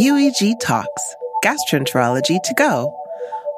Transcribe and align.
UEG 0.00 0.58
Talks, 0.60 1.14
Gastroenterology 1.44 2.42
to 2.44 2.54
Go. 2.54 2.90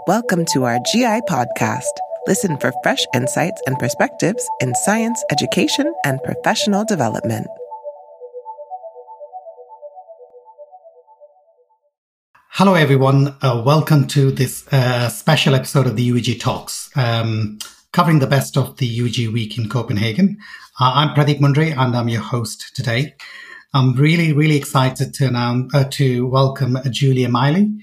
Welcome 0.09 0.45
to 0.47 0.65
our 0.65 0.81
GI 0.93 1.21
podcast. 1.31 1.95
Listen 2.27 2.59
for 2.59 2.73
fresh 2.83 3.05
insights 3.15 3.63
and 3.65 3.79
perspectives 3.79 4.45
in 4.61 4.75
science, 4.75 5.23
education, 5.31 5.95
and 6.05 6.21
professional 6.25 6.85
development. 6.85 7.47
Hello, 12.51 12.75
everyone. 12.75 13.37
Uh, 13.41 13.63
welcome 13.65 14.09
to 14.09 14.33
this 14.33 14.67
uh, 14.73 15.09
special 15.11 15.55
episode 15.55 15.87
of 15.87 15.95
the 15.95 16.11
UEG 16.11 16.41
Talks, 16.41 16.91
um, 16.97 17.61
covering 17.93 18.19
the 18.19 18.27
best 18.27 18.57
of 18.57 18.79
the 18.79 18.99
UEG 18.99 19.33
week 19.33 19.59
in 19.59 19.69
Copenhagen. 19.69 20.39
Uh, 20.81 20.91
I'm 20.93 21.15
Pradeep 21.15 21.39
Mundre, 21.39 21.71
and 21.79 21.97
I'm 21.97 22.09
your 22.09 22.23
host 22.23 22.75
today. 22.75 23.15
I'm 23.75 23.95
really, 23.95 24.35
really 24.35 24.57
excited 24.57 25.15
to 25.15 25.29
announce, 25.29 25.75
uh, 25.75 25.85
to 25.93 26.27
welcome 26.27 26.77
Julia 26.91 27.29
Mayerle, 27.29 27.75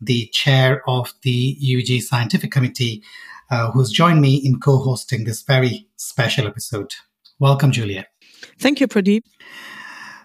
the 0.00 0.28
chair 0.32 0.88
of 0.88 1.12
the 1.22 1.58
UEG 1.60 2.00
Scientific 2.00 2.52
Committee, 2.52 3.02
uh, 3.50 3.72
who's 3.72 3.90
joined 3.90 4.20
me 4.20 4.36
in 4.36 4.60
co-hosting 4.60 5.24
this 5.24 5.42
very 5.42 5.88
special 5.96 6.46
episode. 6.46 6.94
Welcome, 7.40 7.72
Julia. 7.72 8.06
Thank 8.60 8.78
you, 8.78 8.86
Pradeep. 8.86 9.22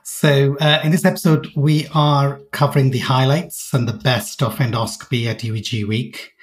So, 0.03 0.55
uh, 0.57 0.81
in 0.83 0.91
this 0.91 1.03
episode, 1.03 1.47
we 1.55 1.87
are 1.95 2.39
covering 2.51 2.91
the 2.91 2.99
highlights 2.99 3.73
and 3.73 3.87
the 3.87 3.93
best 3.93 4.43
of 4.43 4.57
endoscopy 4.57 5.25
at 5.25 5.39
UEG 5.39 5.87
Week. 5.87 6.33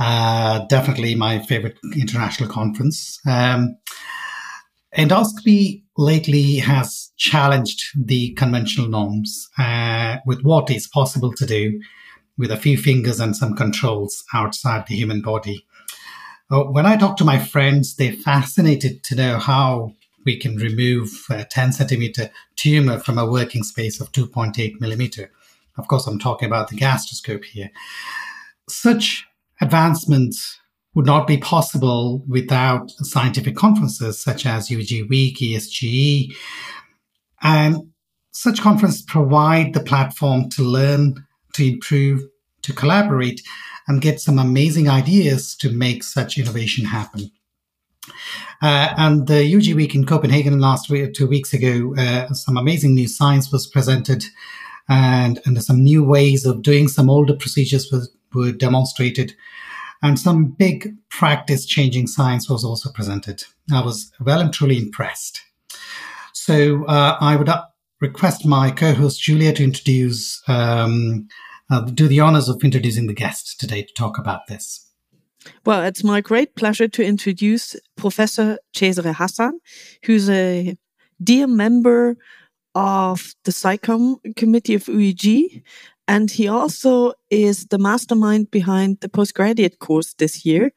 Uh, 0.00 0.66
definitely 0.66 1.14
my 1.14 1.38
favorite 1.38 1.78
international 1.94 2.48
conference. 2.48 3.20
Um, 3.24 3.76
endoscopy 4.98 5.84
lately 5.96 6.56
has 6.56 7.05
challenged 7.16 7.82
the 7.96 8.32
conventional 8.34 8.88
norms 8.88 9.48
uh, 9.58 10.16
with 10.26 10.42
what 10.42 10.70
is 10.70 10.86
possible 10.86 11.32
to 11.32 11.46
do 11.46 11.80
with 12.38 12.50
a 12.50 12.56
few 12.56 12.76
fingers 12.76 13.20
and 13.20 13.36
some 13.36 13.54
controls 13.54 14.24
outside 14.34 14.86
the 14.86 14.94
human 14.94 15.22
body. 15.22 15.66
Uh, 16.50 16.64
when 16.64 16.86
I 16.86 16.96
talk 16.96 17.16
to 17.16 17.24
my 17.24 17.38
friends, 17.38 17.96
they're 17.96 18.12
fascinated 18.12 19.02
to 19.04 19.14
know 19.14 19.38
how 19.38 19.94
we 20.24 20.38
can 20.38 20.56
remove 20.56 21.08
a 21.30 21.44
10 21.44 21.72
centimeter 21.72 22.30
tumor 22.56 22.98
from 22.98 23.18
a 23.18 23.30
working 23.30 23.62
space 23.62 24.00
of 24.00 24.12
2.8 24.12 24.80
millimeter. 24.80 25.30
Of 25.78 25.88
course, 25.88 26.06
I'm 26.06 26.18
talking 26.18 26.46
about 26.46 26.68
the 26.68 26.76
gastroscope 26.76 27.44
here. 27.44 27.70
Such 28.68 29.24
advancements 29.60 30.58
would 30.94 31.06
not 31.06 31.26
be 31.26 31.36
possible 31.36 32.24
without 32.26 32.90
scientific 32.90 33.54
conferences 33.54 34.18
such 34.18 34.46
as 34.46 34.68
UEG 34.68 35.08
Week, 35.08 35.38
ESGE. 35.38 36.34
And 37.46 37.92
such 38.32 38.60
conferences 38.60 39.02
provide 39.02 39.72
the 39.72 39.80
platform 39.80 40.50
to 40.50 40.62
learn, 40.62 41.24
to 41.54 41.64
improve, 41.64 42.22
to 42.62 42.72
collaborate, 42.72 43.40
and 43.86 44.02
get 44.02 44.20
some 44.20 44.40
amazing 44.40 44.88
ideas 44.88 45.54
to 45.58 45.70
make 45.70 46.02
such 46.02 46.38
innovation 46.38 46.84
happen. 46.84 47.30
Uh, 48.60 48.92
and 48.96 49.28
the 49.28 49.52
UEG 49.52 49.76
Week 49.76 49.94
in 49.94 50.04
Copenhagen 50.04 50.58
last 50.58 50.90
week, 50.90 51.14
two 51.14 51.28
weeks 51.28 51.54
ago, 51.54 51.94
uh, 51.96 52.32
some 52.32 52.56
amazing 52.56 52.96
new 52.96 53.06
science 53.06 53.52
was 53.52 53.68
presented, 53.68 54.24
and, 54.88 55.40
and 55.46 55.62
some 55.62 55.84
new 55.84 56.02
ways 56.02 56.44
of 56.44 56.62
doing 56.62 56.88
some 56.88 57.08
older 57.08 57.34
procedures 57.34 57.92
were, 57.92 58.06
were 58.34 58.50
demonstrated 58.50 59.36
and 60.02 60.18
some 60.18 60.46
big 60.46 60.94
practice 61.08 61.64
changing 61.64 62.06
science 62.06 62.48
was 62.48 62.64
also 62.64 62.90
presented. 62.92 63.44
I 63.72 63.82
was 63.82 64.12
well 64.20 64.40
and 64.40 64.52
truly 64.52 64.78
impressed. 64.78 65.40
So 66.46 66.84
uh, 66.84 67.16
I 67.20 67.34
would 67.34 67.48
uh, 67.48 67.64
request 68.00 68.46
my 68.46 68.70
co-host 68.70 69.20
Julia 69.20 69.52
to 69.54 69.64
introduce, 69.64 70.40
um, 70.46 71.26
uh, 71.68 71.80
do 71.80 72.06
the 72.06 72.20
honors 72.20 72.48
of 72.48 72.62
introducing 72.62 73.08
the 73.08 73.14
guest 73.14 73.58
today 73.58 73.82
to 73.82 73.92
talk 73.94 74.16
about 74.16 74.46
this. 74.46 74.88
Well, 75.64 75.82
it's 75.82 76.04
my 76.04 76.20
great 76.20 76.54
pleasure 76.54 76.86
to 76.86 77.04
introduce 77.04 77.74
Professor 77.96 78.60
Cesare 78.72 79.12
Hassan, 79.12 79.58
who's 80.04 80.30
a 80.30 80.76
dear 81.20 81.48
member 81.48 82.16
of 82.76 83.34
the 83.44 83.50
SciComm 83.50 84.36
committee 84.36 84.74
of 84.74 84.84
UEG 84.84 85.64
and 86.08 86.30
he 86.30 86.46
also 86.46 87.14
is 87.30 87.66
the 87.66 87.78
mastermind 87.78 88.50
behind 88.50 89.00
the 89.00 89.08
postgraduate 89.08 89.80
course 89.80 90.14
this 90.14 90.46
year. 90.46 90.72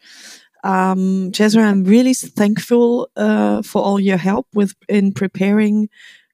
Um, 0.63 1.31
Cesare, 1.31 1.63
I'm 1.63 1.83
really 1.83 2.13
thankful 2.13 3.09
uh, 3.15 3.61
for 3.61 3.81
all 3.81 3.99
your 3.99 4.17
help 4.17 4.47
with 4.53 4.73
in 4.87 5.13
preparing 5.13 5.89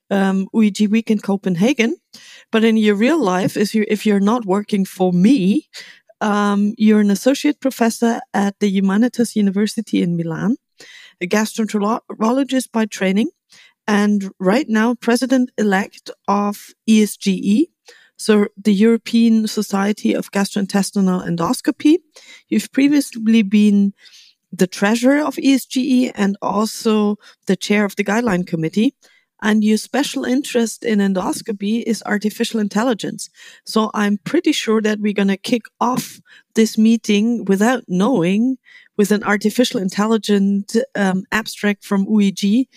um, 0.10 0.48
UEG 0.54 0.90
Week 0.90 1.12
in 1.12 1.20
Copenhagen. 1.20 1.96
But 2.52 2.64
in 2.64 2.78
your 2.78 2.96
real 2.96 3.22
life, 3.22 3.58
if 3.58 3.76
you're, 3.76 3.86
if 3.88 4.06
you're 4.06 4.20
not 4.20 4.46
working 4.46 4.86
for 4.86 5.12
me, 5.12 5.68
um, 6.22 6.74
you're 6.78 7.02
an 7.02 7.12
associate 7.12 7.60
professor 7.60 8.22
at 8.34 8.60
the 8.60 8.82
Humanitas 8.82 9.36
University 9.36 10.02
in 10.02 10.16
Milan, 10.16 10.56
a 11.22 11.28
gastroenterologist 11.28 12.72
by 12.72 12.86
training, 12.86 13.30
and 13.88 14.32
right 14.40 14.68
now 14.68 14.96
president 14.96 15.52
elect 15.58 16.10
of 16.28 16.70
ESGE, 16.90 17.68
so 18.18 18.48
the 18.58 18.74
European 18.74 19.48
Society 19.48 20.14
of 20.14 20.32
Gastrointestinal 20.32 21.28
Endoscopy. 21.28 21.98
You've 22.50 22.72
previously 22.72 23.44
been 23.44 23.94
the 24.52 24.68
treasurer 24.68 25.20
of 25.20 25.36
ESGE 25.36 26.12
and 26.16 26.38
also 26.42 27.18
the 27.46 27.56
chair 27.56 27.86
of 27.86 27.96
the 27.96 28.04
guideline 28.04 28.48
committee. 28.48 28.96
And 29.42 29.64
your 29.64 29.78
special 29.78 30.24
interest 30.24 30.84
in 30.84 31.00
endoscopy 31.00 31.84
is 31.84 32.02
artificial 32.06 32.60
intelligence. 32.60 33.30
So 33.66 33.92
I'm 33.94 34.18
pretty 34.20 34.54
sure 34.54 34.82
that 34.82 35.00
we're 35.00 35.14
going 35.14 35.28
to 35.28 35.38
kick 35.38 35.64
off 35.82 36.20
this 36.56 36.78
meeting 36.78 37.44
without 37.46 37.84
knowing 37.88 38.58
with 38.98 39.12
an 39.12 39.24
artificial 39.24 39.80
intelligence 39.80 40.78
um, 40.96 41.24
abstract 41.32 41.84
from 41.84 42.08
UEG 42.08 42.68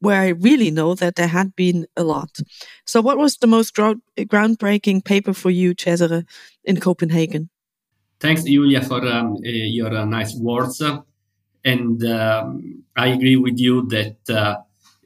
where 0.00 0.20
I 0.20 0.28
really 0.28 0.70
know 0.70 0.94
that 0.94 1.14
there 1.14 1.28
had 1.28 1.54
been 1.54 1.86
a 1.96 2.02
lot. 2.02 2.38
So, 2.84 3.00
what 3.00 3.18
was 3.18 3.36
the 3.36 3.46
most 3.46 3.74
groundbreaking 3.74 5.04
paper 5.04 5.32
for 5.32 5.50
you, 5.50 5.74
Cesare, 5.74 6.24
in 6.64 6.80
Copenhagen? 6.80 7.50
Thanks, 8.18 8.42
Julia, 8.44 8.82
for 8.82 9.06
um, 9.06 9.36
uh, 9.36 9.48
your 9.48 9.94
uh, 9.94 10.04
nice 10.04 10.34
words. 10.36 10.82
And 11.64 12.04
um, 12.04 12.84
I 12.96 13.08
agree 13.08 13.36
with 13.36 13.58
you 13.58 13.86
that 13.88 14.16
uh, 14.28 14.56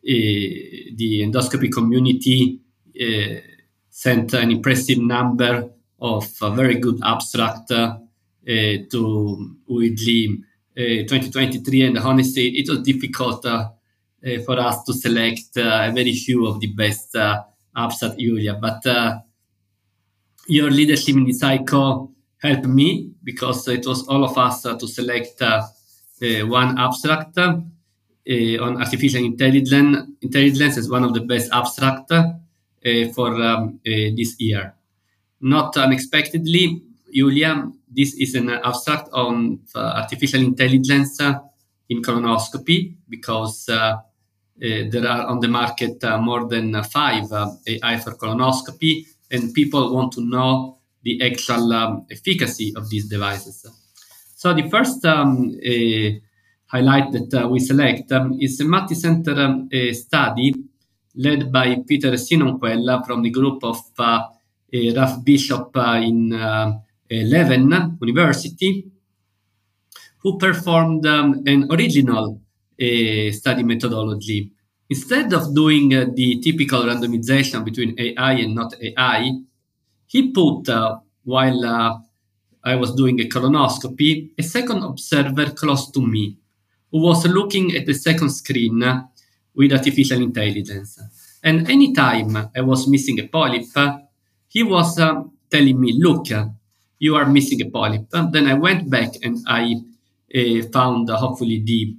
eh, 0.06 0.90
the 0.96 1.22
endoscopy 1.22 1.70
community 1.72 2.60
eh, 2.98 3.40
sent 3.90 4.34
an 4.34 4.50
impressive 4.50 4.98
number 4.98 5.70
of 6.00 6.28
very 6.54 6.76
good 6.76 7.00
abstract 7.04 7.70
eh, 7.70 8.78
to 8.90 9.56
UEG 9.70 10.42
2023. 10.76 11.82
And 11.82 11.98
honestly, 11.98 12.48
it 12.48 12.68
was 12.68 12.80
difficult 12.82 13.46
uh, 13.46 13.68
for 14.44 14.58
us 14.58 14.82
to 14.84 14.92
select 14.94 15.56
uh, 15.56 15.88
a 15.88 15.92
very 15.92 16.14
few 16.14 16.46
of 16.46 16.60
the 16.60 16.68
best 16.68 17.14
uh, 17.14 17.42
abstract 17.76 18.18
Julia. 18.18 18.54
But 18.54 18.82
your 20.46 20.70
leadership 20.70 21.16
in 21.16 21.24
the 21.24 21.32
cycle 21.32 22.12
helped 22.38 22.66
me 22.66 23.12
because 23.22 23.68
it 23.68 23.86
was 23.86 24.06
all 24.08 24.24
of 24.24 24.36
us 24.38 24.62
to 24.62 24.86
select 24.86 25.40
one 25.40 26.78
abstract 26.78 27.38
on 27.38 27.70
artificial 28.26 29.24
intelligence. 29.24 30.08
Intelligence 30.22 30.76
is 30.76 30.90
one 30.90 31.04
of 31.04 31.12
the 31.14 31.20
best 31.20 31.50
abstract 31.52 32.08
for 33.14 33.42
um, 33.42 33.80
this 33.84 34.36
year. 34.38 34.74
Not 35.40 35.76
unexpectedly, 35.76 36.82
Julia, 37.12 37.70
this 37.90 38.14
is 38.14 38.34
an 38.34 38.50
abstract 38.50 39.08
on 39.12 39.60
artificial 39.74 40.40
intelligence 40.40 41.20
in 41.88 42.02
colonoscopy 42.02 42.94
because 43.08 43.68
uh, 43.68 43.74
uh, 43.74 44.00
there 44.58 45.06
are 45.06 45.26
on 45.26 45.40
the 45.40 45.48
market 45.48 46.02
uh, 46.04 46.18
more 46.18 46.48
than 46.48 46.82
five 46.84 47.24
AI 47.66 47.98
for 47.98 48.12
colonoscopy, 48.12 49.06
and 49.30 49.52
people 49.52 49.94
want 49.94 50.12
to 50.12 50.20
know 50.20 50.78
the 51.02 51.20
actual 51.22 51.72
um, 51.72 52.06
efficacy 52.10 52.72
of 52.76 52.88
these 52.88 53.08
devices. 53.08 53.66
So 54.36 54.54
the 54.54 54.68
first 54.70 55.04
um, 55.04 55.54
highlight 56.66 57.12
that 57.12 57.48
we 57.50 57.60
select 57.60 58.10
um, 58.12 58.38
is 58.40 58.60
a 58.60 58.64
multi-center 58.64 59.34
um, 59.40 59.68
study 59.92 60.54
led 61.14 61.52
by 61.52 61.76
Peter 61.86 62.12
Sinonquel 62.12 63.06
from 63.06 63.22
the 63.22 63.30
group 63.30 63.62
of 63.62 63.78
uh, 63.98 64.22
Raf 64.72 65.24
Bisschops 65.24 65.76
uh, 65.76 66.00
in 66.02 66.32
uh, 66.32 66.72
Leuven 67.10 67.96
University, 68.00 68.90
who 70.18 70.38
performed 70.38 71.06
um, 71.06 71.42
an 71.46 71.68
original 71.70 72.40
study 73.32 73.62
methodology. 73.64 74.52
Instead 74.90 75.32
of 75.34 75.54
doing 75.54 75.94
uh, 75.94 76.06
the 76.14 76.40
typical 76.40 76.82
randomization 76.84 77.64
between 77.64 77.94
AI 77.98 78.32
and 78.34 78.54
not 78.54 78.74
AI, 78.82 79.32
he 80.06 80.32
put, 80.32 80.68
uh, 80.68 80.98
while 81.24 81.64
uh, 81.64 81.98
I 82.64 82.76
was 82.76 82.94
doing 82.94 83.20
a 83.20 83.24
colonoscopy, 83.24 84.30
a 84.38 84.42
second 84.42 84.82
observer 84.84 85.50
close 85.52 85.90
to 85.92 86.00
me 86.06 86.38
who 86.92 87.00
was 87.02 87.26
looking 87.26 87.76
at 87.76 87.86
the 87.86 87.94
second 87.94 88.30
screen 88.30 88.82
with 89.54 89.72
artificial 89.72 90.22
intelligence. 90.22 90.98
And 91.42 91.70
anytime 91.70 92.36
I 92.56 92.62
was 92.62 92.88
missing 92.88 93.20
a 93.20 93.28
polyp, 93.28 93.64
he 94.48 94.62
was 94.64 94.98
uh, 94.98 95.22
telling 95.50 95.80
me, 95.80 95.94
look, 95.98 96.26
you 96.98 97.16
are 97.16 97.26
missing 97.26 97.62
a 97.62 97.70
polyp. 97.70 98.06
And 98.12 98.32
then 98.32 98.46
I 98.48 98.54
went 98.54 98.90
back 98.90 99.12
and 99.22 99.38
I 99.48 99.76
uh, 100.34 100.62
found 100.72 101.10
uh, 101.10 101.16
hopefully 101.16 101.62
the 101.64 101.96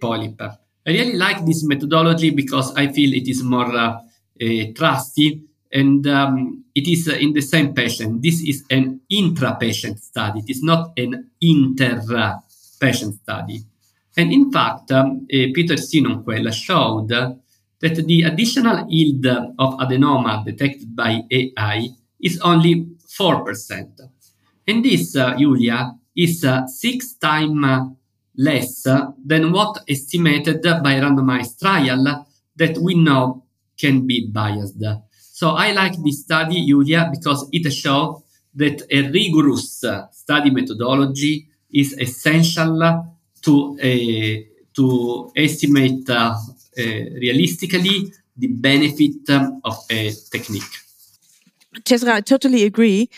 polyp. 0.00 0.40
I 0.86 0.90
really 0.90 1.16
like 1.16 1.44
this 1.44 1.64
methodology 1.64 2.30
because 2.30 2.74
I 2.74 2.88
feel 2.88 3.14
it 3.14 3.28
is 3.28 3.42
more 3.42 3.74
uh, 3.76 4.00
trusty 4.74 5.44
and 5.72 6.06
um, 6.06 6.64
it 6.74 6.88
is 6.88 7.08
in 7.08 7.32
the 7.32 7.40
same 7.40 7.74
patient. 7.74 8.22
This 8.22 8.42
is 8.42 8.64
an 8.70 9.00
intra-patient 9.08 10.00
study. 10.00 10.40
It 10.40 10.50
is 10.50 10.62
not 10.62 10.92
an 10.96 11.30
inter-patient 11.40 13.14
study. 13.22 13.62
And 14.16 14.32
in 14.32 14.50
fact, 14.50 14.90
um, 14.90 15.26
Peter 15.28 15.74
Sinonquel 15.74 16.52
showed 16.52 17.08
that 17.08 17.38
the 17.80 18.22
additional 18.22 18.86
yield 18.88 19.26
of 19.58 19.78
adenoma 19.78 20.44
detected 20.44 20.94
by 20.94 21.22
AI 21.30 21.88
is 22.20 22.38
only 22.40 22.86
4%. 23.08 24.00
And 24.66 24.84
this, 24.84 25.16
uh, 25.16 25.36
Julia, 25.36 25.94
is 26.16 26.44
uh, 26.44 26.66
six 26.66 27.14
times 27.14 27.96
less 28.36 28.82
than 29.24 29.52
what 29.52 29.82
estimated 29.88 30.62
by 30.62 30.94
randomized 31.00 31.58
trial 31.60 32.24
that 32.56 32.78
we 32.78 32.94
know 32.94 33.44
can 33.78 34.06
be 34.06 34.28
biased. 34.30 34.82
So 35.32 35.50
I 35.50 35.72
like 35.72 35.94
this 36.02 36.22
study, 36.22 36.66
Julia, 36.66 37.08
because 37.10 37.48
it 37.52 37.70
shows 37.72 38.22
that 38.54 38.82
a 38.90 39.02
rigorous 39.10 39.82
study 40.12 40.50
methodology 40.50 41.48
is 41.72 41.96
essential 41.98 43.16
to 43.42 43.78
uh, 43.80 44.50
to 44.74 45.32
estimate 45.36 46.08
uh, 46.08 46.34
uh, 46.78 46.82
realistically 47.20 48.12
the 48.36 48.48
benefit 48.48 49.28
of 49.64 49.76
a 49.90 50.12
technique. 50.30 50.62
Cesare, 51.84 52.14
I 52.14 52.20
totally 52.20 52.64
agree. 52.64 53.08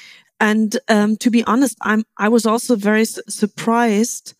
And 0.40 0.76
um, 0.88 1.16
to 1.18 1.30
be 1.30 1.44
honest, 1.44 1.78
I'm 1.82 2.04
I 2.18 2.28
was 2.28 2.46
also 2.46 2.76
very 2.76 3.04
su 3.04 3.22
surprised 3.28 4.34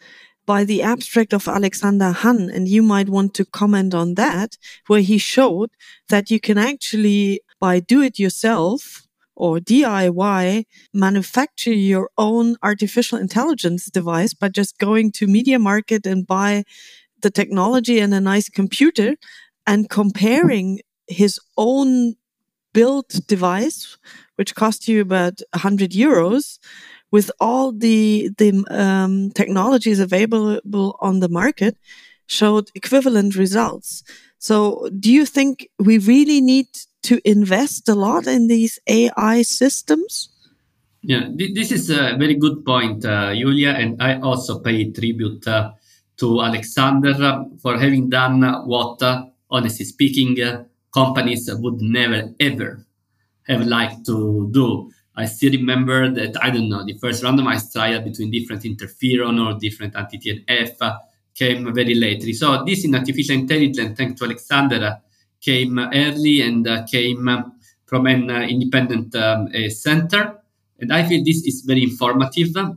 by 0.47 0.65
the 0.65 0.83
abstract 0.83 1.33
of 1.33 1.49
Alexander 1.49 2.11
Hann, 2.11 2.51
and 2.51 2.69
you 2.69 2.83
might 2.83 3.09
want 3.09 3.35
to 3.35 3.45
comment 3.45 3.95
on 3.95 4.15
that, 4.15 4.57
where 4.87 5.01
he 5.01 5.19
showed 5.19 5.71
that 6.09 6.31
you 6.31 6.41
can 6.41 6.59
actually, 6.59 7.41
by 7.61 7.81
do 7.81 8.03
it 8.03 8.19
yourself 8.19 9.03
or 9.35 9.59
DIY, 9.59 10.65
manufacture 10.93 11.73
your 11.73 12.11
own 12.19 12.57
artificial 12.63 13.19
intelligence 13.19 13.87
device 13.87 14.35
by 14.35 14.49
just 14.49 14.79
going 14.79 15.13
to 15.13 15.27
MediaMarkt 15.27 16.07
and 16.07 16.27
buy 16.27 16.65
the 17.23 17.31
technology 17.31 17.99
and 17.99 18.13
a 18.13 18.21
nice 18.21 18.49
computer 18.49 19.15
and 19.67 19.89
comparing 19.89 20.81
his 21.07 21.39
own 21.57 22.15
built 22.73 23.21
device, 23.27 23.97
which 24.37 24.55
cost 24.55 24.89
you 24.89 25.01
about 25.01 25.41
100 25.53 25.91
euros, 25.93 26.59
with 27.13 27.31
all 27.39 27.71
the 27.71 28.31
the 28.39 28.65
um, 28.71 29.31
technologies 29.31 30.01
available 30.01 30.97
on 31.01 31.21
the 31.21 31.29
market, 31.29 31.77
showed 32.27 32.71
equivalent 32.75 33.37
results. 33.37 34.03
So, 34.39 34.89
do 34.99 35.13
you 35.13 35.25
think 35.25 35.69
we 35.79 35.99
really 35.99 36.41
need 36.41 36.67
to 37.03 37.21
invest 37.25 37.89
a 37.89 37.95
lot 37.95 38.27
in 38.27 38.49
these 38.49 38.81
AI 38.89 39.43
systems? 39.43 40.31
Yeah, 41.03 41.29
this 41.35 41.73
is 41.73 41.91
a 41.91 42.17
very 42.17 42.35
good 42.35 42.65
point, 42.65 43.05
uh, 43.05 43.35
Julia, 43.35 43.71
and 43.71 44.01
I 44.01 44.21
also 44.21 44.61
pay 44.61 44.91
tribute 44.91 45.47
uh, 45.49 45.73
to 46.19 46.41
Alexander 46.41 47.45
for 47.61 47.77
having 47.79 48.09
done 48.09 48.43
what, 48.67 49.03
uh, 49.03 49.27
honestly 49.51 49.85
speaking, 49.85 50.41
uh, 50.41 50.65
companies 50.95 51.51
would 51.53 51.81
never 51.81 52.33
ever 52.39 52.87
have 53.49 53.67
liked 53.67 54.07
to 54.07 54.49
do. 54.53 54.91
I 55.15 55.27
still 55.27 55.53
remember 55.53 56.11
that, 56.11 56.43
I 56.43 56.51
don't 56.51 56.69
know, 56.69 56.85
the 56.85 56.95
first 56.95 57.23
randomized 57.23 57.73
trial 57.73 58.01
between 58.01 58.31
different 58.31 58.63
interferon 58.63 59.45
or 59.45 59.59
different 59.59 59.95
anti-TNF 59.95 60.99
came 61.35 61.73
very 61.75 61.95
lately. 61.95 62.33
So 62.33 62.65
this 62.65 62.85
in 62.85 62.95
artificial 62.95 63.37
intelligence, 63.37 63.97
thanks 63.97 64.19
to 64.21 64.27
Alexander, 64.27 65.01
came 65.41 65.79
early 65.79 66.41
and 66.41 66.67
uh, 66.67 66.85
came 66.85 67.29
from 67.85 68.07
an 68.07 68.31
uh, 68.31 68.41
independent 68.41 69.15
um, 69.15 69.49
center. 69.69 70.39
And 70.79 70.93
I 70.93 71.07
feel 71.07 71.23
this 71.25 71.45
is 71.45 71.63
very 71.63 71.83
informative 71.83 72.57
uh, 72.57 72.71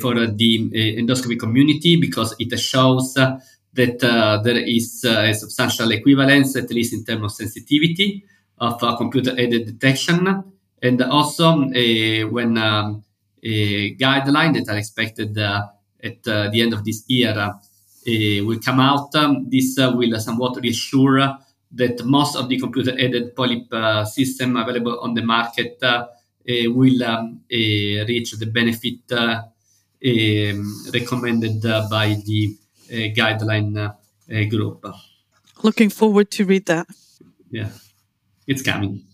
for 0.00 0.14
the 0.14 0.70
uh, 0.72 1.00
endoscopy 1.00 1.38
community 1.38 1.96
because 2.00 2.34
it 2.38 2.56
shows 2.58 3.16
uh, 3.16 3.38
that 3.72 4.02
uh, 4.04 4.42
there 4.42 4.58
is 4.58 5.04
a 5.04 5.32
substantial 5.34 5.90
equivalence, 5.90 6.54
at 6.56 6.70
least 6.70 6.92
in 6.92 7.04
terms 7.04 7.24
of 7.24 7.32
sensitivity, 7.32 8.24
of 8.58 8.78
computer-aided 8.78 9.66
detection. 9.66 10.52
And 10.82 11.02
also 11.02 11.56
when 11.56 12.58
um, 12.58 13.04
a 13.42 13.94
guideline 13.96 14.54
that 14.54 14.68
are 14.72 14.78
expected 14.78 15.36
at 15.38 16.22
the 16.22 16.60
end 16.60 16.72
of 16.72 16.84
this 16.84 17.04
year 17.08 17.54
will 18.44 18.60
come 18.60 18.80
out, 18.80 19.14
um, 19.14 19.48
this 19.48 19.76
will 19.78 20.18
somewhat 20.20 20.56
reassure 20.62 21.38
that 21.72 22.04
most 22.04 22.36
of 22.36 22.48
the 22.48 22.58
computer-aided 22.58 23.34
polyp 23.34 23.72
uh, 23.72 24.04
system 24.04 24.56
available 24.56 24.98
on 25.00 25.14
the 25.14 25.22
market 25.22 25.78
uh, 25.82 26.06
uh, 26.48 26.70
will 26.70 27.02
um, 27.02 27.40
reach 27.50 28.32
the 28.32 28.46
benefit 28.46 29.00
um, 29.10 29.40
recommended 30.94 31.62
by 31.90 32.16
the 32.24 32.56
uh, 32.88 32.94
guideline 33.14 33.76
uh, 33.76 34.44
group. 34.48 34.86
Looking 35.62 35.90
forward 35.90 36.30
to 36.32 36.44
read 36.44 36.66
that. 36.66 36.86
Yeah, 37.50 37.70
it's 38.46 38.62
coming. 38.62 39.04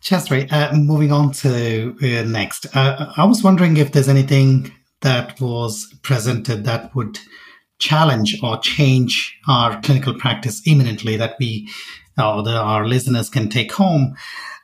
Cesare, 0.00 0.46
uh, 0.50 0.74
moving 0.74 1.12
on 1.12 1.32
to 1.32 1.94
uh, 2.02 2.22
next. 2.24 2.74
Uh, 2.74 3.12
I 3.16 3.24
was 3.24 3.42
wondering 3.42 3.76
if 3.76 3.92
there's 3.92 4.08
anything 4.08 4.72
that 5.02 5.40
was 5.40 5.92
presented 6.02 6.64
that 6.64 6.94
would 6.94 7.18
challenge 7.78 8.38
or 8.42 8.58
change 8.58 9.38
our 9.48 9.80
clinical 9.80 10.14
practice 10.14 10.62
imminently 10.66 11.16
that 11.16 11.36
we 11.38 11.68
or 12.18 12.46
our 12.48 12.86
listeners 12.86 13.30
can 13.30 13.48
take 13.48 13.72
home 13.72 14.14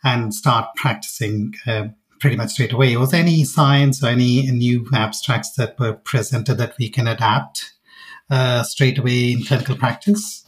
and 0.05 0.35
start 0.35 0.69
practicing 0.77 1.55
uh, 1.67 1.85
pretty 2.21 2.37
much 2.37 2.51
straight 2.51 2.73
away. 2.73 2.97
Was 2.97 3.11
there 3.11 3.23
any 3.23 3.45
science 3.45 4.03
or 4.03 4.09
any 4.09 4.51
new 4.51 4.87
abstracts 4.93 5.53
that 5.55 5.79
were 5.79 5.95
presented 5.95 6.55
that 6.59 6.75
we 6.79 6.89
can 6.89 7.07
adapt 7.07 7.75
uh, 8.31 8.63
straight 8.63 8.99
away 8.99 9.33
in 9.33 9.45
clinical 9.45 9.77
practice? 9.77 10.45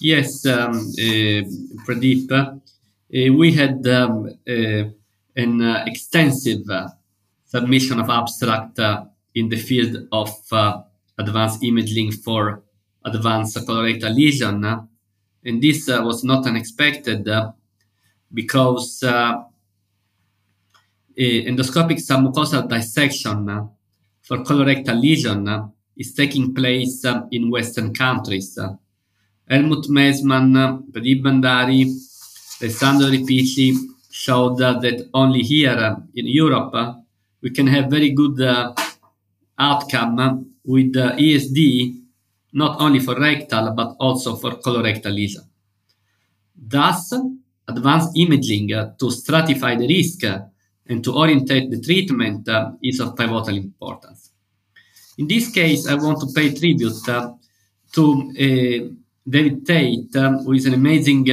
Yes, 0.00 0.44
um, 0.46 0.76
uh, 0.76 1.42
Pradeep. 1.84 2.60
Uh, 3.14 3.32
we 3.32 3.52
had 3.52 3.86
um, 3.86 4.28
uh, 4.48 4.82
an 5.36 5.62
uh, 5.62 5.84
extensive 5.86 6.68
uh, 6.68 6.88
submission 7.44 8.00
of 8.00 8.10
abstract 8.10 8.80
uh, 8.80 9.04
in 9.36 9.48
the 9.48 9.56
field 9.56 10.08
of 10.10 10.34
uh, 10.50 10.82
advanced 11.16 11.62
imaging 11.62 12.10
for 12.10 12.64
advanced 13.04 13.56
colorectal 13.58 14.12
lesion. 14.12 14.64
and 15.44 15.62
this 15.62 15.88
uh, 15.88 16.02
was 16.02 16.24
not 16.24 16.46
unexpected 16.46 17.28
because 18.34 19.04
eh, 19.04 19.34
endoscopic 21.46 21.98
submucosal 21.98 22.68
dissection 22.68 23.70
for 24.20 24.38
colorectal 24.38 25.00
lesion 25.00 25.72
is 25.96 26.12
taking 26.12 26.52
place 26.52 27.04
in 27.30 27.50
Western 27.50 27.94
countries. 27.94 28.58
Helmut 29.48 29.88
Messmann, 29.88 30.82
Pradeep 30.90 31.22
Bhandari, 31.22 31.86
Alessandro 32.60 33.08
Repici 33.08 33.74
showed 34.10 34.56
that 34.58 35.08
only 35.12 35.42
here 35.42 35.96
in 36.14 36.26
Europe 36.26 36.96
we 37.42 37.50
can 37.50 37.66
have 37.66 37.90
very 37.90 38.10
good 38.10 38.40
uh, 38.40 38.72
outcome 39.58 40.54
with 40.64 40.94
ESD, 40.94 42.00
not 42.54 42.80
only 42.80 42.98
for 42.98 43.14
rectal 43.18 43.72
but 43.72 43.94
also 44.00 44.36
for 44.36 44.52
colorectal 44.52 45.14
lesion. 45.14 45.42
Thus, 46.56 47.12
advanced 47.68 48.16
imaging 48.16 48.68
to 48.68 49.06
stratify 49.06 49.78
the 49.78 49.86
risk 49.86 50.24
and 50.88 51.04
to 51.04 51.12
orientate 51.14 51.70
the 51.70 51.80
treatment 51.80 52.48
uh, 52.48 52.72
is 52.82 53.00
of 53.00 53.16
pivotal 53.16 53.56
importance. 53.56 54.30
In 55.18 55.26
this 55.26 55.50
case, 55.50 55.86
I 55.88 55.94
want 55.94 56.20
to 56.20 56.28
pay 56.34 56.54
tribute 56.54 57.08
uh, 57.08 57.32
to 57.92 58.32
uh, 58.32 58.94
David 59.28 59.66
Tate, 59.66 60.14
um, 60.16 60.44
who 60.44 60.52
is 60.52 60.66
an 60.66 60.74
amazing 60.74 61.28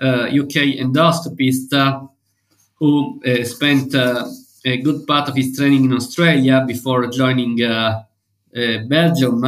UK 0.00 0.56
uh, 0.56 0.82
endoscopist 0.82 1.72
uh, 1.72 2.06
who 2.74 3.20
uh, 3.24 3.44
spent 3.44 3.94
a 3.94 4.76
good 4.82 5.06
part 5.06 5.28
of 5.28 5.36
his 5.36 5.56
training 5.56 5.84
in 5.84 5.92
Australia 5.92 6.64
before 6.66 7.06
joining 7.06 7.56
Belgium. 8.88 9.44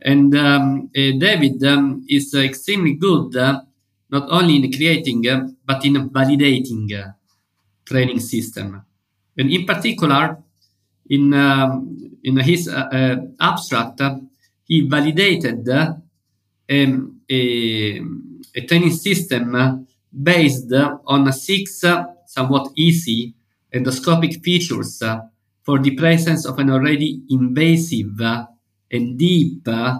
And 0.00 0.36
um, 0.36 0.90
David 0.94 1.62
um, 1.64 2.04
is 2.08 2.34
extremely 2.34 2.94
good 2.94 3.34
not 4.08 4.30
only 4.30 4.56
in 4.56 4.72
creating 4.72 5.24
but 5.64 5.84
in 5.84 6.10
validating 6.10 7.14
training 7.84 8.20
system. 8.20 8.82
And 9.38 9.50
in 9.50 9.66
particular, 9.66 10.38
in, 11.08 11.32
um, 11.34 12.18
in 12.22 12.36
his 12.38 12.68
uh, 12.68 12.88
uh, 12.92 13.16
abstract, 13.40 14.00
he 14.64 14.80
validated 14.88 15.68
um, 15.68 17.20
a, 17.30 18.00
a, 18.54 18.60
training 18.66 18.92
system 18.92 19.86
based 20.22 20.72
on 21.06 21.32
six 21.32 21.84
somewhat 22.26 22.70
easy 22.76 23.34
endoscopic 23.74 24.42
features 24.42 25.02
for 25.62 25.78
the 25.78 25.94
presence 25.96 26.46
of 26.46 26.58
an 26.58 26.70
already 26.70 27.22
invasive 27.30 28.20
and 28.90 29.18
deep 29.18 29.66
uh, 29.68 29.98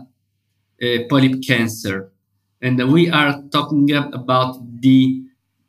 polyp 1.08 1.42
cancer. 1.42 2.12
And 2.62 2.92
we 2.92 3.10
are 3.10 3.42
talking 3.50 3.92
about 3.92 4.80
the 4.80 5.22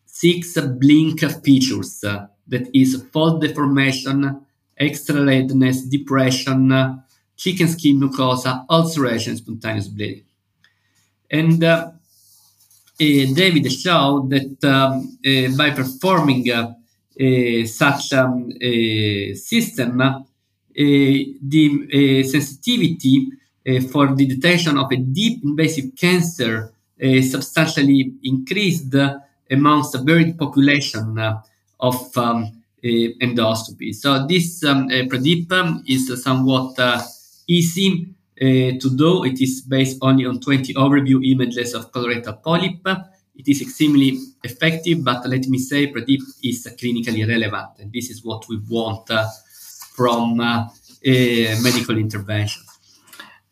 six 0.06 0.58
blink 0.60 1.20
features 1.44 2.00
that 2.02 2.70
is 2.74 3.04
fold 3.12 3.42
deformation, 3.42 4.46
extra 4.78 5.24
redness, 5.24 5.82
depression, 5.84 7.04
chicken 7.36 7.68
skin 7.68 8.00
mucosa, 8.00 8.66
ulceration, 8.70 9.36
spontaneous 9.38 9.88
bleeding. 9.88 10.24
And 11.30 11.64
uh, 11.64 11.92
David 12.98 13.72
showed 13.72 14.30
that 14.32 14.64
um, 14.66 15.18
uh, 15.26 15.56
by 15.56 15.70
performing 15.72 16.50
uh, 16.52 16.74
such 17.66 18.14
um, 18.14 18.52
a 18.60 19.34
system, 19.36 20.26
the 20.74 22.24
sensitivity 22.24 23.28
for 23.92 24.16
the 24.16 24.26
detection 24.26 24.78
of 24.78 24.92
a 24.92 24.96
deep 24.96 25.44
invasive 25.44 25.96
cancer 25.96 26.72
substantially 27.00 28.14
increased 28.24 28.96
amongst 29.50 29.96
a 29.96 30.00
varied 30.00 30.38
population 30.38 31.18
of 31.80 32.18
um, 32.18 32.64
endoscopy. 32.84 33.94
So 33.94 34.26
this 34.28 34.64
um, 34.64 34.88
PREDIP 34.88 35.84
is 35.88 36.24
somewhat 36.24 36.80
easy 37.48 38.06
uh, 38.10 38.17
to 38.40 38.96
do. 38.96 39.24
It 39.24 39.42
is 39.42 39.62
based 39.62 39.98
only 40.02 40.26
on 40.26 40.40
20 40.40 40.74
overview 40.76 41.26
images 41.26 41.74
of 41.74 41.92
colorectal 41.92 42.42
polyp. 42.42 42.86
It 43.36 43.48
is 43.48 43.62
extremely 43.62 44.18
effective, 44.44 45.04
but 45.04 45.28
let 45.28 45.46
me 45.48 45.60
say 45.60 45.92
PREDIP 45.92 46.22
is 46.44 46.68
clinically 46.80 47.28
relevant, 47.28 47.80
and 47.80 47.92
this 47.94 48.10
is 48.10 48.24
what 48.24 48.48
we 48.50 48.60
want 48.68 49.10
uh, 49.12 49.28
from 49.96 50.40
uh, 50.40 50.68
medical 51.04 51.98
intervention. 51.98 52.64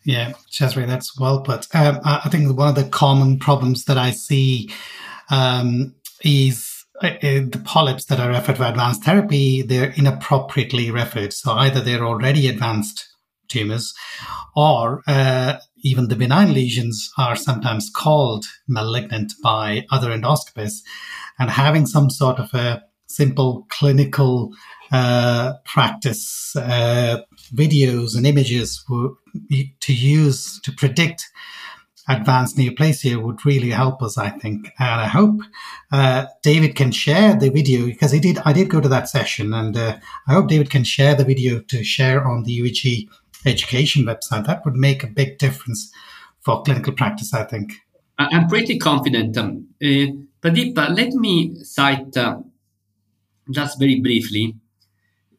Yeah, 0.04 0.34
Cesare, 0.50 0.86
that's 0.86 1.20
well 1.20 1.42
put. 1.42 1.68
Um, 1.76 2.00
I 2.04 2.30
think 2.30 2.56
one 2.56 2.70
of 2.70 2.76
the 2.76 2.90
common 2.90 3.40
problems 3.40 3.86
that 3.86 3.98
I 3.98 4.12
see 4.12 4.72
um, 5.30 5.96
is 6.24 6.86
uh, 7.02 7.10
the 7.22 7.62
polyps 7.66 8.06
that 8.06 8.20
are 8.20 8.30
referred 8.30 8.58
for 8.58 8.66
advanced 8.66 9.04
therapy, 9.04 9.62
they're 9.62 9.94
inappropriately 9.96 10.92
referred. 10.92 11.34
So 11.34 11.54
either 11.54 11.82
they're 11.82 12.06
already 12.06 12.48
advanced 12.48 13.08
tumors, 13.48 13.94
or 14.56 15.02
uh, 15.08 15.58
even 15.84 16.08
the 16.08 16.16
benign 16.16 16.54
lesions 16.54 17.12
are 17.18 17.36
sometimes 17.36 17.92
called 17.94 18.46
malignant 18.68 19.34
by 19.44 19.86
other 19.92 20.10
endoscopists. 20.10 20.82
And 21.38 21.50
having 21.50 21.86
some 21.86 22.10
sort 22.10 22.40
of 22.40 22.54
a 22.54 22.84
simple 23.08 23.66
clinical 23.70 24.52
uh, 24.92 25.54
practice 25.66 26.56
uh, 26.56 27.22
videos 27.54 28.16
and 28.16 28.26
images 28.26 28.84
to 29.82 29.94
use 29.94 30.60
to 30.62 30.72
predict 30.72 31.26
advanced 32.08 32.58
neoplasia 32.58 33.22
would 33.22 33.46
really 33.46 33.72
help 33.72 34.02
us, 34.02 34.18
I 34.18 34.30
think. 34.30 34.72
And 34.80 35.02
I 35.02 35.08
hope 35.08 35.42
uh, 35.92 36.26
David 36.44 36.76
can 36.76 36.92
share 36.92 37.36
the 37.36 37.50
video 37.50 37.86
because 37.86 38.12
he 38.12 38.20
did. 38.20 38.38
I 38.46 38.54
did 38.54 38.70
go 38.70 38.80
to 38.80 38.90
that 38.90 39.10
session, 39.10 39.54
and 39.54 39.76
uh, 39.76 39.98
I 40.28 40.34
hope 40.34 40.48
David 40.48 40.70
can 40.70 40.84
share 40.84 41.16
the 41.16 41.26
video 41.26 41.62
to 41.62 41.84
share 41.84 42.28
on 42.28 42.44
the 42.44 42.60
UEG 42.60 43.10
education 43.46 44.06
website. 44.06 44.46
That 44.46 44.66
would 44.66 44.76
make 44.76 45.04
a 45.04 45.08
big 45.08 45.38
difference 45.38 45.92
for 46.42 46.64
clinical 46.64 46.94
practice, 46.94 47.34
I 47.34 47.44
think. 47.44 47.74
I'm 48.18 48.48
pretty 48.48 48.78
confident. 48.78 49.38
Um, 49.38 49.68
uh, 49.82 50.08
Pradeep, 50.42 50.76
let 50.96 51.14
me 51.14 51.64
cite 51.64 52.16
uh, 52.16 52.38
just 53.52 53.80
very 53.80 54.00
briefly 54.00 54.56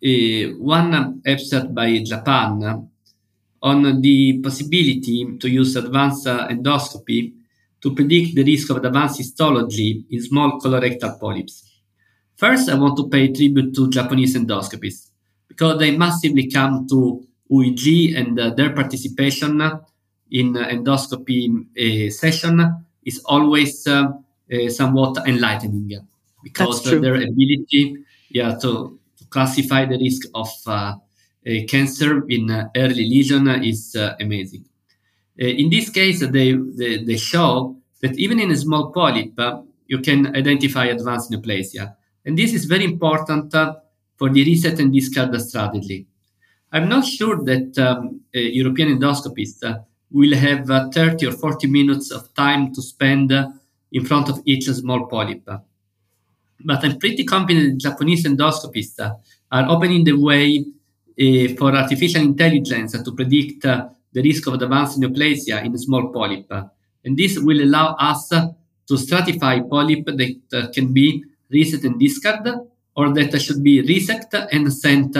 uh, 0.04 0.54
one 0.58 1.22
episode 1.24 1.74
by 1.74 1.98
Japan 2.02 2.88
on 3.62 4.00
the 4.02 4.40
possibility 4.42 5.36
to 5.38 5.48
use 5.48 5.74
advanced 5.76 6.26
endoscopy 6.26 7.32
to 7.80 7.94
predict 7.94 8.34
the 8.34 8.44
risk 8.44 8.70
of 8.70 8.84
advanced 8.84 9.18
histology 9.18 10.04
in 10.10 10.22
small 10.22 10.60
colorectal 10.60 11.18
polyps. 11.18 11.64
First, 12.36 12.68
I 12.68 12.74
want 12.74 12.96
to 12.98 13.08
pay 13.08 13.32
tribute 13.32 13.74
to 13.74 13.88
Japanese 13.88 14.36
endoscopists 14.36 15.10
because 15.48 15.78
they 15.78 15.96
massively 15.96 16.50
come 16.50 16.86
to 16.88 17.25
UEG 17.50 18.16
and 18.16 18.38
uh, 18.38 18.50
their 18.50 18.70
participation 18.70 19.60
uh, 19.60 19.78
in 20.30 20.56
uh, 20.56 20.66
endoscopy 20.68 21.48
uh, 21.48 22.10
session 22.10 22.84
is 23.04 23.20
always 23.26 23.86
uh, 23.86 24.08
uh, 24.52 24.68
somewhat 24.68 25.26
enlightening 25.26 25.98
because 26.42 26.82
their 26.84 27.14
ability 27.14 27.96
yeah, 28.30 28.54
to, 28.54 28.98
to, 29.18 29.24
classify 29.30 29.84
the 29.84 29.98
risk 29.98 30.28
of 30.34 30.48
cancer 31.68 32.24
in 32.28 32.50
early 32.76 33.08
lesion 33.08 33.48
is 33.62 33.96
amazing. 34.20 34.64
in 35.36 35.68
this 35.68 35.90
case, 35.90 36.20
they, 36.20 36.52
they, 36.52 37.04
they, 37.04 37.16
show 37.16 37.76
that 38.00 38.16
even 38.16 38.40
in 38.40 38.50
a 38.50 38.56
small 38.56 38.92
polyp, 38.92 39.38
you 39.86 39.98
can 39.98 40.34
identify 40.36 40.86
advanced 40.86 41.30
neoplasia. 41.30 41.94
And 42.24 42.38
this 42.38 42.52
is 42.54 42.64
very 42.64 42.84
important 42.84 43.52
for 44.16 44.30
the 44.30 44.44
reset 44.44 44.78
and 44.78 44.92
discard 44.92 45.40
strategy. 45.40 46.06
I'm 46.76 46.90
not 46.90 47.06
sure 47.06 47.42
that 47.44 47.78
um, 47.78 48.20
European 48.34 48.98
endoscopists 48.98 49.64
uh, 49.64 49.78
will 50.10 50.36
have 50.36 50.70
uh, 50.70 50.90
30 50.90 51.28
or 51.28 51.32
40 51.32 51.68
minutes 51.68 52.10
of 52.10 52.34
time 52.34 52.74
to 52.74 52.82
spend 52.82 53.32
uh, 53.32 53.48
in 53.92 54.04
front 54.04 54.28
of 54.28 54.42
each 54.44 54.66
small 54.66 55.06
polyp. 55.06 55.42
But 55.46 56.84
I'm 56.84 56.98
pretty 56.98 57.24
confident 57.24 57.80
Japanese 57.80 58.26
endoscopists 58.26 59.00
are 59.00 59.66
opening 59.70 60.04
the 60.04 60.12
way 60.12 60.66
for 61.56 61.74
artificial 61.74 62.20
intelligence 62.20 62.92
to 62.92 63.12
predict 63.12 63.62
the 63.62 64.22
risk 64.22 64.46
of 64.46 64.54
advanced 64.60 65.00
neoplasia 65.00 65.64
in 65.64 65.74
a 65.74 65.78
small 65.78 66.12
polyp. 66.12 66.50
And 67.04 67.16
this 67.16 67.38
will 67.38 67.62
allow 67.62 67.94
us 67.98 68.28
to 68.28 68.94
stratify 68.94 69.66
polyp 69.66 70.04
that 70.04 70.72
can 70.74 70.92
be 70.92 71.24
reset 71.48 71.84
and 71.84 71.98
discarded 71.98 72.56
or 72.94 73.14
that 73.14 73.40
should 73.40 73.62
be 73.62 73.82
resected 73.82 74.48
and 74.52 74.70
sent 74.70 75.16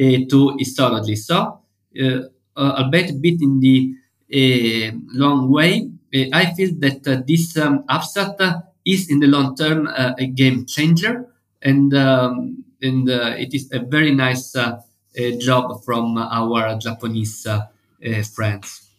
to 0.00 0.56
histology. 0.58 1.16
So, 1.16 1.60
albeit 2.56 3.10
a 3.10 3.14
bit 3.14 3.40
in 3.40 3.60
the 3.60 3.94
long 5.12 5.50
way, 5.50 5.90
I 6.32 6.54
feel 6.54 6.70
that 6.78 7.24
this 7.26 7.56
um, 7.56 7.84
abstract 7.88 8.42
is 8.86 9.10
in 9.10 9.20
the 9.20 9.26
long 9.26 9.56
term 9.56 9.86
a 9.86 10.26
game 10.26 10.66
changer, 10.66 11.26
and 11.62 11.94
um, 11.94 12.64
and 12.82 13.08
it 13.08 13.54
is 13.54 13.70
a 13.72 13.80
very 13.80 14.14
nice 14.14 14.56
job 15.38 15.84
from 15.84 16.16
our 16.18 16.78
Japanese 16.78 17.46
friends. 18.34 18.90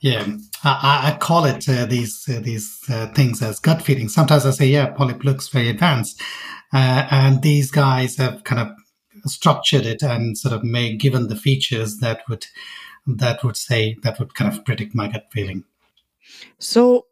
Yeah, 0.00 0.26
I, 0.62 1.12
I, 1.12 1.18
call 1.18 1.46
it 1.46 1.68
uh, 1.68 1.86
these 1.86 2.28
uh, 2.28 2.40
these 2.40 2.80
uh, 2.90 3.06
things 3.08 3.42
as 3.42 3.58
gut 3.58 3.82
feeling. 3.82 4.08
Sometimes 4.08 4.44
I 4.44 4.50
say, 4.50 4.66
yeah, 4.66 4.86
polyp 4.90 5.24
looks 5.24 5.48
very 5.48 5.68
advanced, 5.68 6.20
and 6.72 7.42
these 7.42 7.70
guys 7.70 8.16
have 8.16 8.44
kind 8.44 8.60
of 8.60 8.76
structured 9.30 9.86
it 9.86 10.02
and 10.02 10.36
sort 10.36 10.54
of 10.54 10.64
made 10.64 11.00
given 11.00 11.28
the 11.28 11.36
features 11.36 11.98
that 11.98 12.22
would 12.28 12.46
that 13.06 13.44
would 13.44 13.56
say 13.56 13.96
that 14.02 14.18
would 14.18 14.34
kind 14.34 14.52
of 14.52 14.64
predict 14.64 14.94
my 14.94 15.08
gut 15.08 15.26
feeling. 15.30 15.64
So 16.58 17.06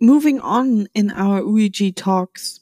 moving 0.00 0.40
on 0.40 0.86
in 0.94 1.10
our 1.10 1.42
UEG 1.42 1.96
talks, 1.96 2.60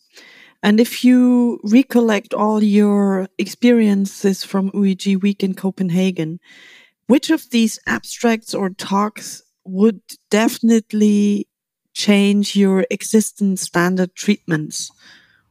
and 0.63 0.81
if 0.81 1.05
you 1.05 1.61
recollect 1.63 2.35
all 2.35 2.63
your 2.63 3.29
experiences 3.39 4.45
from 4.45 4.71
UEG 4.73 5.21
Week 5.23 5.43
in 5.43 5.55
Copenhagen, 5.55 6.41
which 7.07 7.31
of 7.31 7.51
these 7.51 7.79
abstracts 7.87 8.55
or 8.55 8.71
talks 8.71 9.43
would 9.65 10.01
definitely 10.31 11.49
change 11.93 12.57
your 12.57 12.87
existing 12.91 13.57
standard 13.57 14.15
treatments 14.15 14.91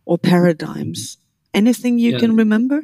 or 0.06 0.18
paradigms? 0.18 1.18
Anything 1.54 2.00
you 2.00 2.14
yeah. 2.14 2.20
can 2.20 2.36
remember? 2.36 2.84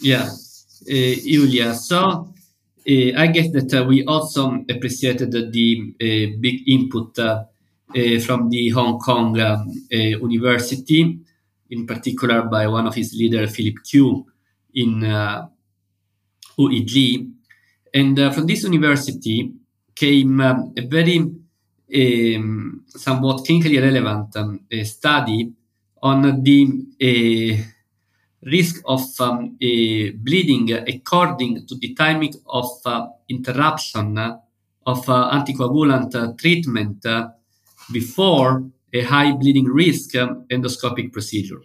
Yeah, 0.00 0.28
uh, 0.28 1.14
Julia. 1.24 1.74
So 1.74 1.98
uh, 1.98 3.10
I 3.16 3.26
guess 3.28 3.50
that 3.52 3.72
uh, 3.72 3.84
we 3.84 4.04
also 4.04 4.64
appreciated 4.68 5.30
the 5.32 6.36
big 6.40 6.68
input 6.68 7.16
from 7.16 8.50
the 8.50 8.68
Hong 8.70 8.98
Kong 8.98 9.40
um, 9.40 9.70
University, 9.90 11.18
in 11.70 11.86
particular 11.86 12.42
by 12.42 12.66
one 12.66 12.86
of 12.86 12.94
his 12.94 13.14
leaders, 13.14 13.54
Philip 13.54 13.76
Chiu, 13.84 14.26
in 14.74 15.00
UEG. 16.58 17.30
And 17.94 18.16
from 18.34 18.46
this 18.46 18.64
university 18.64 19.52
came 19.94 20.40
um, 20.40 20.72
a 20.76 20.82
very 20.82 21.18
um, 21.18 22.84
somewhat 22.88 23.44
clinically 23.44 23.80
relevant 23.80 24.36
um, 24.36 24.60
study 24.82 25.52
on 26.02 26.42
the 26.42 27.64
risk 28.44 28.82
of 28.86 29.02
um, 29.20 29.56
bleeding 29.58 30.72
according 30.72 31.66
to 31.66 31.74
the 31.76 31.94
timing 31.94 32.34
of 32.46 32.68
uh, 32.84 33.06
interruption 33.28 34.18
of 34.86 35.08
uh, 35.08 35.30
anticoagulant 35.32 36.14
uh, 36.14 36.32
treatment 36.38 37.04
before 37.92 38.64
a 38.92 39.00
high 39.02 39.32
bleeding 39.32 39.64
risk 39.64 40.14
um, 40.16 40.44
endoscopic 40.50 41.12
procedure. 41.12 41.60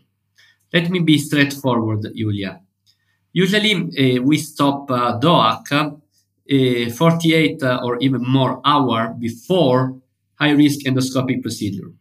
Let 0.74 0.90
me 0.90 1.00
be 1.00 1.18
straightforward, 1.18 2.08
Julia. 2.16 2.62
Usually, 3.34 3.74
uh, 3.74 4.22
we 4.24 4.38
stop 4.38 4.90
uh, 4.90 5.20
DOAC 5.20 6.00
uh, 6.52 6.90
48 6.90 7.62
uh, 7.64 7.80
or 7.84 7.98
even 8.00 8.24
more 8.24 8.62
hour 8.66 9.14
before 9.20 10.02
high 10.36 10.52
risk 10.52 10.86
endoscopic 10.86 11.42
procedure. 11.42 11.92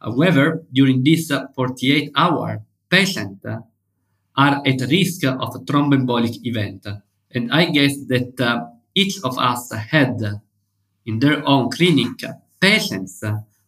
However, 0.00 0.64
during 0.72 1.02
this 1.02 1.30
uh, 1.30 1.46
48 1.56 2.12
hour, 2.14 2.62
patient 2.88 3.44
uh, 3.44 3.58
are 4.36 4.62
at 4.66 4.80
risk 4.90 5.24
of 5.24 5.54
a 5.54 5.60
thromboembolic 5.60 6.44
event. 6.44 6.86
And 7.30 7.52
I 7.52 7.66
guess 7.66 7.96
that 8.06 8.40
uh, 8.40 8.66
each 8.94 9.18
of 9.22 9.38
us 9.38 9.72
had 9.72 10.20
in 11.06 11.18
their 11.18 11.46
own 11.46 11.70
clinic 11.70 12.22
patients 12.60 13.22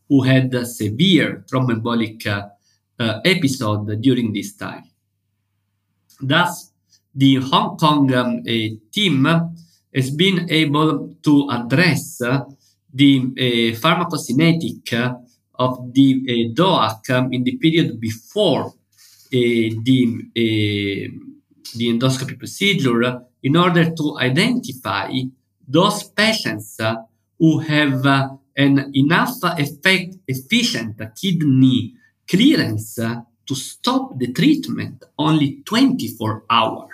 who 0.09 0.23
had 0.23 0.55
a 0.55 0.65
severe 0.65 1.45
thromboembolic 1.51 2.27
uh, 2.27 3.21
episode 3.25 4.01
during 4.01 4.33
this 4.33 4.55
time. 4.55 4.85
Thus, 6.21 6.73
the 7.15 7.37
Hong 7.37 7.77
Kong 7.77 8.13
um, 8.15 8.43
team 8.93 9.25
has 9.95 10.11
been 10.11 10.51
able 10.51 11.15
to 11.23 11.49
address 11.51 12.19
the 12.19 13.21
uh, 13.21 13.77
pharmacokinetic 13.77 14.95
of 15.59 15.93
the 15.93 16.09
uh, 16.25 16.55
DOAC 16.55 17.11
um, 17.11 17.33
in 17.33 17.45
the 17.45 17.57
period 17.57 18.01
before 18.01 18.73
the, 19.85 20.31
the 21.75 21.89
endoscopy 21.89 22.39
procedure 22.39 23.23
in 23.43 23.57
order 23.57 23.91
to 23.91 24.19
identify 24.19 25.11
those 25.69 26.05
patients 26.05 26.79
who 27.39 27.59
have 27.59 28.05
an 28.57 28.93
enough 28.95 29.37
effect, 29.43 30.17
efficient 30.27 31.01
kidney 31.21 31.95
clearance 32.29 32.95
to 32.95 33.55
stop 33.55 34.19
the 34.19 34.33
treatment 34.33 35.05
only 35.19 35.63
24 35.65 36.45
hours 36.51 36.91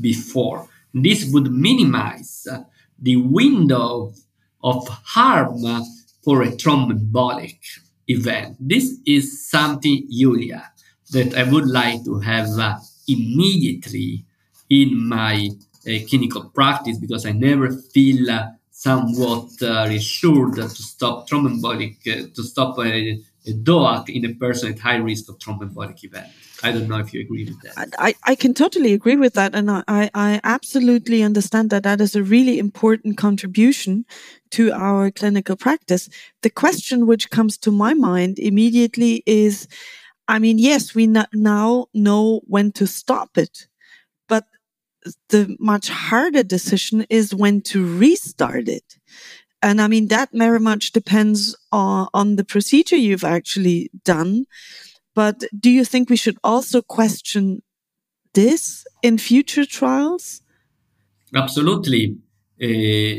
before. 0.00 0.68
This 0.94 1.30
would 1.32 1.50
minimize 1.52 2.46
the 2.98 3.16
window 3.16 4.12
of 4.62 4.88
harm 4.88 5.62
for 6.22 6.42
a 6.42 6.48
thromboembolic 6.48 7.58
event. 8.08 8.56
This 8.60 8.98
is 9.06 9.48
something, 9.48 10.06
Julia, 10.10 10.69
that 11.12 11.34
I 11.36 11.44
would 11.50 11.66
like 11.66 12.04
to 12.04 12.20
have 12.20 12.48
uh, 12.58 12.78
immediately 13.08 14.24
in 14.68 15.08
my 15.08 15.50
uh, 15.86 15.92
clinical 16.08 16.44
practice 16.50 16.98
because 16.98 17.26
I 17.26 17.32
never 17.32 17.70
feel 17.72 18.30
uh, 18.30 18.48
somewhat 18.70 19.48
reassured 19.60 20.54
to 20.54 20.68
stop 20.68 21.28
thromboembolic, 21.28 21.96
uh, 22.06 22.28
to 22.34 22.42
stop 22.42 22.78
a, 22.78 23.20
a 23.46 23.52
DOAC 23.52 24.08
in 24.08 24.24
a 24.24 24.34
person 24.34 24.72
at 24.72 24.78
high 24.78 24.96
risk 24.96 25.28
of 25.28 25.38
thromboembolic 25.38 26.02
event. 26.04 26.28
I 26.62 26.72
don't 26.72 26.88
know 26.88 26.98
if 26.98 27.12
you 27.14 27.20
agree 27.20 27.44
with 27.46 27.60
that. 27.62 27.94
I, 27.98 28.14
I 28.24 28.34
can 28.34 28.54
totally 28.54 28.92
agree 28.92 29.16
with 29.16 29.34
that. 29.34 29.54
And 29.54 29.70
I, 29.70 30.10
I 30.14 30.40
absolutely 30.44 31.22
understand 31.22 31.70
that 31.70 31.84
that 31.84 32.00
is 32.00 32.14
a 32.14 32.22
really 32.22 32.58
important 32.58 33.16
contribution 33.16 34.04
to 34.50 34.72
our 34.72 35.10
clinical 35.10 35.56
practice. 35.56 36.08
The 36.42 36.50
question 36.50 37.06
which 37.06 37.30
comes 37.30 37.56
to 37.58 37.70
my 37.70 37.94
mind 37.94 38.38
immediately 38.38 39.22
is, 39.26 39.68
I 40.30 40.38
mean, 40.38 40.58
yes, 40.58 40.94
we 40.94 41.08
now 41.08 41.86
know 41.92 42.42
when 42.46 42.70
to 42.72 42.86
stop 42.86 43.36
it, 43.36 43.66
but 44.28 44.44
the 45.28 45.56
much 45.58 45.88
harder 45.88 46.44
decision 46.44 47.04
is 47.10 47.34
when 47.34 47.62
to 47.62 47.84
restart 47.98 48.68
it. 48.68 48.96
And 49.60 49.80
I 49.80 49.88
mean, 49.88 50.06
that 50.06 50.28
very 50.32 50.60
much 50.60 50.92
depends 50.92 51.56
on, 51.72 52.06
on 52.14 52.36
the 52.36 52.44
procedure 52.44 52.96
you've 52.96 53.24
actually 53.24 53.90
done. 54.04 54.44
But 55.16 55.42
do 55.58 55.68
you 55.68 55.84
think 55.84 56.08
we 56.08 56.16
should 56.16 56.38
also 56.44 56.80
question 56.80 57.62
this 58.32 58.84
in 59.02 59.18
future 59.18 59.66
trials? 59.66 60.42
Absolutely, 61.34 62.16
uh, 62.62 62.66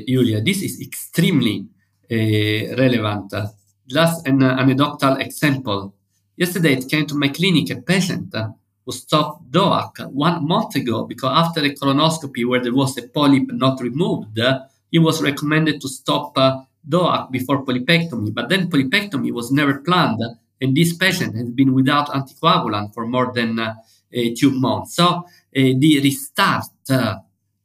Julia. 0.07 0.39
This 0.39 0.61
is 0.61 0.79
extremely 0.79 1.67
uh, 2.09 2.75
relevant. 2.77 3.33
Just 3.85 4.25
an 4.25 4.41
uh, 4.43 4.55
anecdotal 4.57 5.17
example. 5.17 5.93
Yesterday, 6.41 6.73
it 6.73 6.89
came 6.89 7.05
to 7.05 7.13
my 7.13 7.27
clinic 7.27 7.69
a 7.69 7.75
patient 7.75 8.33
who 8.83 8.91
stopped 8.91 9.51
DOAC 9.51 10.11
one 10.11 10.47
month 10.47 10.75
ago 10.75 11.05
because 11.05 11.31
after 11.37 11.61
a 11.63 11.69
colonoscopy 11.69 12.47
where 12.47 12.59
there 12.59 12.73
was 12.73 12.97
a 12.97 13.07
polyp 13.07 13.51
not 13.51 13.79
removed, 13.79 14.39
he 14.89 14.97
was 14.97 15.21
recommended 15.21 15.79
to 15.81 15.87
stop 15.87 16.35
uh, 16.35 16.61
DOAC 16.89 17.29
before 17.29 17.63
polypectomy. 17.63 18.33
But 18.33 18.49
then 18.49 18.71
polypectomy 18.71 19.31
was 19.31 19.51
never 19.51 19.81
planned 19.81 20.19
and 20.59 20.75
this 20.75 20.97
patient 20.97 21.35
has 21.35 21.49
been 21.51 21.75
without 21.75 22.07
anticoagulant 22.07 22.95
for 22.95 23.05
more 23.05 23.31
than 23.31 23.59
uh, 23.59 23.75
two 24.35 24.49
months. 24.49 24.95
So 24.95 25.05
uh, 25.05 25.23
the 25.53 25.99
restart 26.01 26.63
uh, 26.89 27.17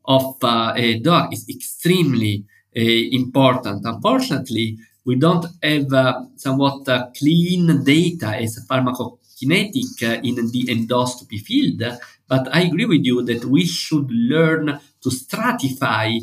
of 0.05 0.37
a 0.45 1.01
DOAC 1.01 1.33
is 1.33 1.49
extremely 1.49 2.45
important. 2.75 3.87
Unfortunately, 3.87 4.77
we 5.07 5.15
don't 5.15 5.47
have 5.63 6.27
somewhat 6.37 6.85
clean 7.17 7.85
data 7.85 8.37
as 8.37 8.67
pharmacokinetic 8.69 10.03
in 10.25 10.35
the 10.51 10.67
endoscopy 10.69 11.41
field, 11.41 11.83
but 12.29 12.55
I 12.55 12.63
agree 12.63 12.87
with 12.87 13.05
you 13.05 13.23
that 13.23 13.45
we 13.45 13.65
should 13.65 14.11
learn 14.11 14.67
to 15.03 15.09
stratify 15.09 16.19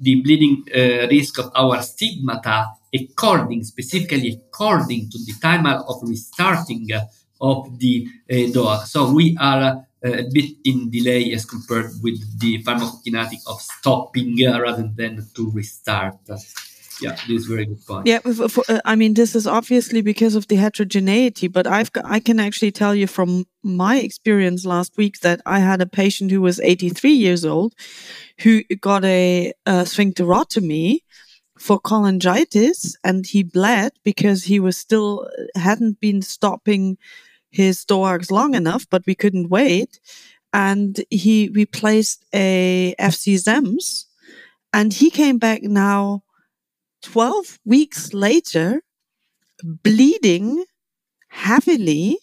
the 0.00 0.22
bleeding 0.22 0.64
uh, 0.74 1.06
risk 1.08 1.38
of 1.38 1.52
our 1.54 1.82
stigmata 1.82 2.72
according, 2.92 3.64
specifically 3.64 4.40
according 4.46 5.10
to 5.10 5.18
the 5.18 5.34
time 5.40 5.66
of 5.66 6.02
restarting 6.02 6.88
of 7.40 7.78
the 7.78 8.08
uh, 8.30 8.34
DOAC. 8.34 8.86
So 8.86 9.12
we 9.12 9.36
are 9.38 9.62
uh, 9.62 9.82
a 10.02 10.24
bit 10.32 10.56
in 10.64 10.90
delay 10.90 11.32
as 11.32 11.44
compared 11.44 11.92
with 12.02 12.18
the 12.40 12.62
pharmacokinetic 12.62 13.40
of 13.46 13.60
stopping 13.60 14.36
uh, 14.46 14.60
rather 14.60 14.90
than 14.94 15.26
to 15.34 15.50
restart. 15.50 16.18
Yeah, 17.00 17.16
this 17.26 17.42
is 17.42 17.46
very 17.46 17.66
good 17.66 17.84
point. 17.86 18.06
Yeah, 18.06 18.18
for, 18.18 18.62
uh, 18.68 18.80
I 18.84 18.96
mean, 18.96 19.14
this 19.14 19.34
is 19.34 19.46
obviously 19.46 20.02
because 20.02 20.34
of 20.34 20.48
the 20.48 20.56
heterogeneity, 20.56 21.48
but 21.48 21.66
I've 21.66 21.90
I 22.04 22.20
can 22.20 22.38
actually 22.40 22.72
tell 22.72 22.94
you 22.94 23.06
from 23.06 23.46
my 23.62 23.98
experience 23.98 24.64
last 24.66 24.96
week 24.96 25.20
that 25.20 25.40
I 25.46 25.60
had 25.60 25.80
a 25.80 25.86
patient 25.86 26.30
who 26.30 26.40
was 26.40 26.60
83 26.60 27.12
years 27.12 27.44
old 27.44 27.74
who 28.40 28.62
got 28.80 29.04
a, 29.04 29.52
a 29.66 29.72
sphincterotomy 29.84 30.98
for 31.58 31.80
cholangitis 31.80 32.96
and 33.04 33.26
he 33.26 33.42
bled 33.42 33.92
because 34.04 34.44
he 34.44 34.58
was 34.58 34.76
still 34.76 35.28
hadn't 35.54 36.00
been 36.00 36.20
stopping 36.20 36.98
his 37.50 37.84
DOACs 37.84 38.30
long 38.30 38.54
enough, 38.54 38.86
but 38.90 39.04
we 39.06 39.14
couldn't 39.14 39.50
wait. 39.50 40.00
And 40.52 41.00
he 41.08 41.50
replaced 41.54 42.24
a 42.34 42.94
FC 42.98 43.38
SEMS 43.38 44.06
and 44.72 44.92
he 44.92 45.10
came 45.10 45.38
back 45.38 45.62
now 45.62 46.22
12 47.02 47.58
weeks 47.64 48.12
later, 48.12 48.82
bleeding 49.62 50.64
heavily, 51.28 52.18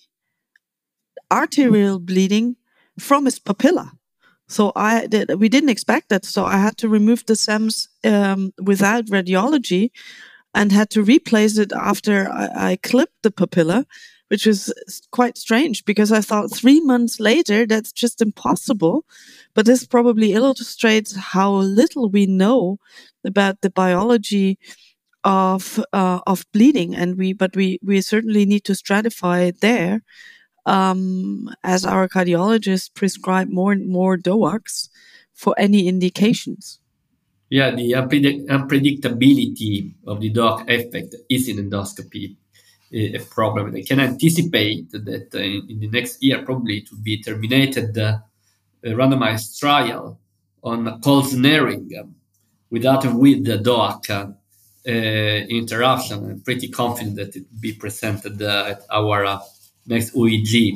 arterial 1.32 2.00
bleeding 2.00 2.56
from 3.00 3.26
his 3.26 3.40
papilla. 3.40 3.92
So 4.48 4.72
I 4.76 5.08
did, 5.08 5.40
we 5.40 5.48
didn't 5.48 5.70
expect 5.70 6.10
that. 6.10 6.26
So 6.26 6.46
I 6.46 6.58
had 6.58 6.78
to 6.78 6.90
remove 6.90 7.26
the 7.26 7.36
SEMS 7.36 7.88
um, 8.04 8.52
without 8.62 9.06
radiology 9.06 9.92
and 10.56 10.72
had 10.72 10.90
to 10.92 11.04
replace 11.04 11.58
it 11.58 11.72
after 11.72 12.30
I, 12.30 12.72
I 12.72 12.76
clipped 12.78 13.22
the 13.22 13.32
papilla, 13.32 13.86
which 14.30 14.48
was 14.48 14.74
quite 15.12 15.38
strange 15.38 15.86
because 15.86 16.12
I 16.12 16.22
thought 16.22 16.52
three 16.52 16.82
months 16.82 17.20
later, 17.20 17.68
that's 17.68 17.92
just 17.92 18.22
impossible. 18.22 19.06
But 19.54 19.68
this 19.68 19.86
probably 19.86 20.34
illustrates 20.34 21.16
how 21.16 21.54
little 21.54 22.10
we 22.10 22.26
know 22.26 22.80
about 23.26 23.62
the 23.62 23.70
biology 23.70 24.58
of 25.24 25.80
uh, 25.94 26.20
of 26.26 26.46
bleeding, 26.54 26.96
and 26.96 27.18
we 27.18 27.34
but 27.34 27.56
we 27.56 27.80
we 27.84 28.02
certainly 28.02 28.46
need 28.46 28.64
to 28.66 28.74
stratify 28.74 29.58
there 29.60 30.02
um, 30.66 31.50
as 31.64 31.86
our 31.86 32.08
cardiologists 32.08 32.94
prescribe 32.94 33.50
more 33.50 33.72
and 33.72 33.90
more 33.90 34.18
DOACs 34.18 34.90
for 35.34 35.56
any 35.58 35.88
indications. 35.88 36.80
Yeah, 37.50 37.72
the 37.72 37.94
unpredictability 37.94 39.96
of 40.06 40.22
the 40.22 40.32
DOAC 40.32 40.70
effect 40.70 41.16
is 41.30 41.50
in 41.50 41.58
endoscopy 41.58 42.36
a 42.92 43.20
problem. 43.20 43.76
I 43.76 43.84
can 43.84 44.00
anticipate 44.00 44.92
that 44.92 45.30
uh, 45.34 45.40
in 45.40 45.80
the 45.80 45.90
next 45.90 46.24
year, 46.24 46.44
probably 46.44 46.82
to 46.82 46.96
be 46.96 47.22
terminated 47.22 47.96
uh, 47.98 48.20
a 48.84 48.90
randomized 48.90 49.60
trial 49.60 50.20
on 50.64 51.02
cold 51.02 51.28
snaring 51.28 51.90
without 52.70 53.06
and 53.06 53.20
with 53.20 53.46
the 53.46 53.58
DOAC 53.58 54.10
uh, 54.10 54.92
interruption. 54.92 56.30
I'm 56.30 56.42
pretty 56.42 56.70
confident 56.70 57.16
that 57.18 57.36
it 57.36 57.46
will 57.52 57.60
be 57.60 57.74
presented 57.74 58.42
uh, 58.42 58.66
at 58.70 58.82
our 58.92 59.26
uh, 59.26 59.40
next 59.88 60.14
UEG. 60.16 60.74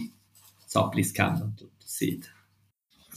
So 0.67 0.89
please 0.89 1.11
come 1.11 1.37
to, 1.57 1.65
to 1.65 1.87
see 1.87 2.19
it. 2.19 2.29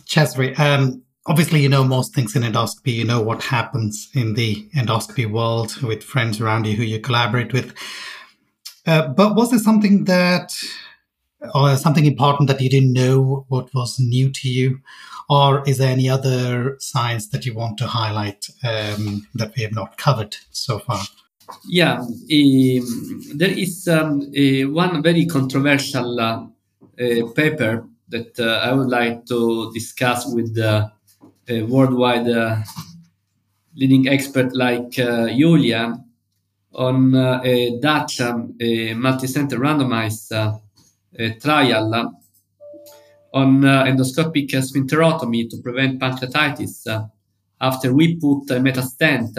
Cesare, 0.07 0.55
um, 0.59 1.03
obviously 1.27 1.61
you 1.61 1.69
know 1.69 1.85
most 1.85 2.15
things 2.15 2.37
in 2.37 2.43
endoscopy. 2.43 2.95
You 2.95 3.05
know 3.05 3.21
what 3.21 3.43
happens 3.43 4.09
in 4.15 4.35
the 4.35 4.69
endoscopy 4.77 5.31
world 5.31 5.81
with 5.83 6.03
friends 6.05 6.41
around 6.41 6.67
you 6.67 6.77
who 6.77 6.85
you 6.85 7.01
collaborate 7.01 7.53
with. 7.53 7.75
Uh, 8.87 9.09
but 9.09 9.35
was 9.35 9.51
there 9.51 9.59
something 9.59 10.05
that, 10.05 10.57
or 11.55 11.77
something 11.77 12.07
important 12.07 12.49
that 12.49 12.61
you 12.61 12.70
didn't 12.70 12.92
know 12.92 13.44
what 13.49 13.72
was 13.75 13.99
new 13.99 14.31
to 14.31 14.49
you? 14.49 14.81
Or 15.29 15.68
is 15.68 15.79
there 15.79 15.90
any 15.90 16.09
other 16.09 16.77
science 16.79 17.29
that 17.29 17.44
you 17.44 17.55
want 17.55 17.79
to 17.79 17.87
highlight 17.87 18.49
um, 18.64 19.27
that 19.35 19.53
we 19.57 19.62
have 19.62 19.75
not 19.75 19.99
covered 19.99 20.37
so 20.51 20.79
far? 20.79 21.03
Yeah, 21.68 21.99
um, 21.99 23.22
there 23.35 23.51
is 23.51 23.87
um, 23.88 24.31
a, 24.35 24.64
one 24.64 25.03
very 25.03 25.27
controversial 25.27 26.18
uh, 26.20 26.46
uh, 27.01 27.27
paper 27.35 27.87
that 28.09 28.38
uh, 28.38 28.61
I 28.62 28.72
would 28.72 28.88
like 28.88 29.27
to 29.27 29.72
discuss 29.72 30.27
with 30.33 30.57
uh, 30.59 30.88
worldwide 31.49 32.29
uh, 32.29 32.62
leading 33.75 34.09
expert 34.09 34.55
like 34.55 34.99
uh, 34.99 35.29
Julia 35.29 36.03
on 36.72 37.14
a 37.14 37.79
Dutch 37.81 38.20
um, 38.20 38.55
multi-center 38.96 39.59
randomized 39.59 40.61
trial 41.41 42.15
on 43.33 43.61
endoscopic 43.61 44.51
sphincterotomy 44.51 45.49
to 45.51 45.59
prevent 45.59 46.01
pancreatitis 46.01 47.09
after 47.61 47.93
we 47.93 48.17
put 48.17 48.51
a 48.51 48.61
metal 48.61 48.83
stent 48.83 49.39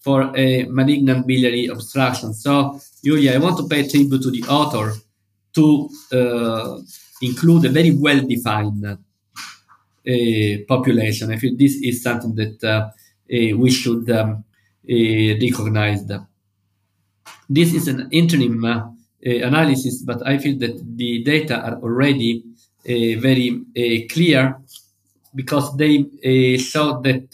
for 0.00 0.32
a 0.36 0.64
malignant 0.64 1.26
biliary 1.26 1.66
obstruction. 1.66 2.32
So, 2.32 2.80
Julia, 3.04 3.34
I 3.34 3.38
want 3.38 3.56
to 3.58 3.66
pay 3.66 3.86
tribute 3.88 4.22
to 4.22 4.30
the 4.30 4.44
author 4.44 4.94
to 5.54 5.88
uh, 6.12 6.78
include 7.20 7.64
a 7.64 7.68
very 7.68 7.90
well 7.90 8.20
defined 8.20 8.84
uh, 8.86 8.96
population. 10.66 11.32
I 11.32 11.36
feel 11.36 11.56
this 11.56 11.74
is 11.82 12.02
something 12.02 12.34
that 12.36 12.64
uh, 12.64 12.90
we 13.28 13.70
should 13.70 14.08
um, 14.10 14.44
recognize. 14.88 16.06
This 17.48 17.74
is 17.74 17.88
an 17.88 18.08
interim 18.10 18.64
analysis, 19.42 20.02
but 20.02 20.26
I 20.26 20.38
feel 20.38 20.58
that 20.58 20.96
the 20.96 21.22
data 21.22 21.60
are 21.60 21.76
already 21.82 22.44
very 22.84 24.06
clear 24.10 24.58
because 25.34 25.76
they 25.76 26.56
show 26.58 27.00
that 27.02 27.30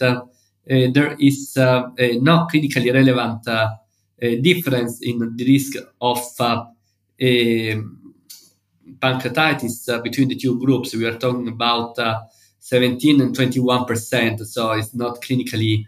there 0.65 1.15
is 1.19 1.53
no 1.57 2.47
clinically 2.51 2.93
relevant 2.93 3.43
difference 4.41 5.01
in 5.01 5.35
the 5.35 5.45
risk 5.45 5.77
of 6.01 6.19
pancreatitis 8.99 9.89
uh, 9.89 10.01
between 10.01 10.27
the 10.27 10.35
two 10.35 10.59
groups. 10.59 10.95
We 10.95 11.05
are 11.05 11.17
talking 11.17 11.47
about 11.47 11.97
uh, 11.99 12.21
17 12.59 13.21
and 13.21 13.35
21 13.35 13.85
percent, 13.85 14.45
so 14.47 14.71
it's 14.71 14.93
not 14.93 15.21
clinically 15.21 15.85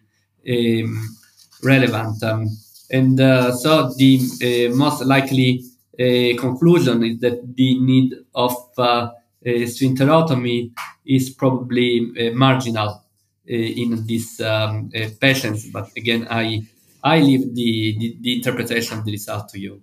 um, 0.47 1.17
relevant. 1.63 2.23
Um, 2.23 2.47
and 2.91 3.19
uh, 3.19 3.55
so 3.55 3.93
the 3.97 4.19
uh, 4.41 4.75
most 4.75 5.03
likely 5.03 5.63
uh, 5.63 5.63
conclusion 5.97 7.03
is 7.03 7.19
that 7.19 7.55
the 7.55 7.79
need 7.79 8.13
of 8.35 8.55
uh, 8.77 9.09
sphincterotomy 9.45 10.71
is 11.05 11.29
probably 11.29 12.31
marginal 12.33 13.03
in 13.45 14.05
these 14.05 14.39
um, 14.41 14.89
patients. 15.19 15.69
But 15.69 15.89
again, 15.95 16.27
I 16.29 16.67
I 17.03 17.19
leave 17.19 17.55
the, 17.55 17.95
the, 17.99 18.17
the 18.21 18.35
interpretation 18.35 18.97
of 18.97 19.05
the 19.05 19.11
result 19.11 19.49
to 19.49 19.59
you. 19.59 19.81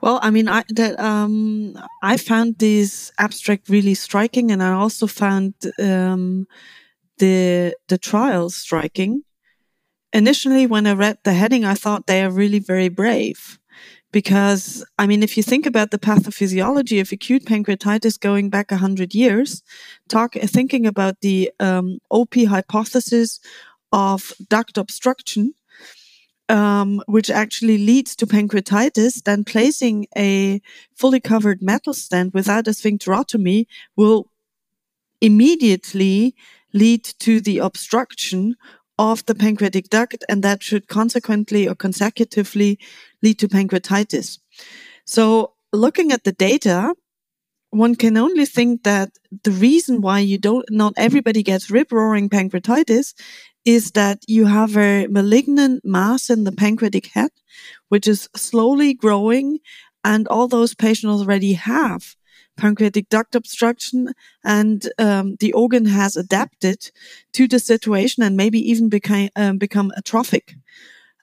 Well, 0.00 0.20
I 0.22 0.30
mean, 0.30 0.48
I 0.48 0.64
that 0.68 0.98
um, 1.00 1.76
I 2.02 2.16
found 2.18 2.58
this 2.58 3.10
abstract 3.18 3.68
really 3.68 3.94
striking, 3.94 4.52
and 4.52 4.62
I 4.62 4.72
also 4.72 5.06
found 5.06 5.54
um, 5.80 6.46
the 7.18 7.74
the 7.88 7.98
trial 7.98 8.50
striking. 8.50 9.22
Initially, 10.12 10.66
when 10.66 10.86
I 10.86 10.92
read 10.92 11.18
the 11.24 11.32
heading, 11.32 11.64
I 11.64 11.74
thought 11.74 12.06
they 12.06 12.22
are 12.22 12.30
really 12.30 12.60
very 12.60 12.88
brave, 12.88 13.57
because 14.12 14.84
I 14.98 15.06
mean, 15.06 15.22
if 15.22 15.36
you 15.36 15.42
think 15.42 15.66
about 15.66 15.90
the 15.90 15.98
pathophysiology 15.98 17.00
of 17.00 17.12
acute 17.12 17.44
pancreatitis 17.44 18.18
going 18.18 18.50
back 18.50 18.70
hundred 18.70 19.14
years, 19.14 19.62
talk 20.08 20.34
thinking 20.34 20.86
about 20.86 21.20
the 21.20 21.50
um, 21.60 21.98
Opie 22.10 22.44
hypothesis 22.44 23.40
of 23.92 24.32
duct 24.48 24.78
obstruction 24.78 25.54
um, 26.48 27.02
which 27.06 27.30
actually 27.30 27.78
leads 27.78 28.16
to 28.16 28.26
pancreatitis, 28.26 29.22
then 29.24 29.44
placing 29.44 30.06
a 30.16 30.60
fully 30.94 31.20
covered 31.20 31.62
metal 31.62 31.92
stent 31.92 32.32
without 32.34 32.66
a 32.66 32.70
sphincterotomy 32.70 33.66
will 33.96 34.30
immediately 35.20 36.34
lead 36.72 37.04
to 37.04 37.40
the 37.40 37.58
obstruction 37.58 38.56
of 38.98 39.24
the 39.26 39.34
pancreatic 39.34 39.88
duct, 39.88 40.24
and 40.28 40.42
that 40.42 40.62
should 40.62 40.88
consequently 40.88 41.68
or 41.68 41.74
consecutively 41.74 42.78
lead 43.22 43.38
to 43.38 43.48
pancreatitis. 43.48 44.38
So, 45.04 45.54
looking 45.72 46.12
at 46.12 46.24
the 46.24 46.32
data, 46.32 46.94
one 47.70 47.94
can 47.94 48.16
only 48.16 48.46
think 48.46 48.82
that 48.84 49.10
the 49.44 49.50
reason 49.50 50.00
why 50.00 50.20
you 50.20 50.38
don't, 50.38 50.64
not 50.70 50.94
everybody 50.96 51.42
gets 51.42 51.70
rip 51.70 51.92
roaring 51.92 52.28
pancreatitis 52.28 53.14
is 53.64 53.92
that 53.92 54.24
you 54.26 54.46
have 54.46 54.76
a 54.76 55.06
malignant 55.08 55.84
mass 55.84 56.30
in 56.30 56.44
the 56.44 56.52
pancreatic 56.52 57.06
head, 57.08 57.30
which 57.88 58.08
is 58.08 58.28
slowly 58.34 58.94
growing. 58.94 59.58
And 60.04 60.26
all 60.28 60.48
those 60.48 60.74
patients 60.74 61.20
already 61.20 61.52
have 61.52 62.16
pancreatic 62.58 63.08
duct 63.08 63.34
obstruction 63.34 64.12
and 64.44 64.90
um, 64.98 65.36
the 65.40 65.52
organ 65.54 65.86
has 65.86 66.16
adapted 66.16 66.90
to 67.32 67.48
the 67.48 67.58
situation 67.58 68.22
and 68.22 68.36
maybe 68.36 68.58
even 68.70 68.90
became, 68.90 69.30
um, 69.36 69.56
become 69.56 69.92
atrophic. 69.96 70.54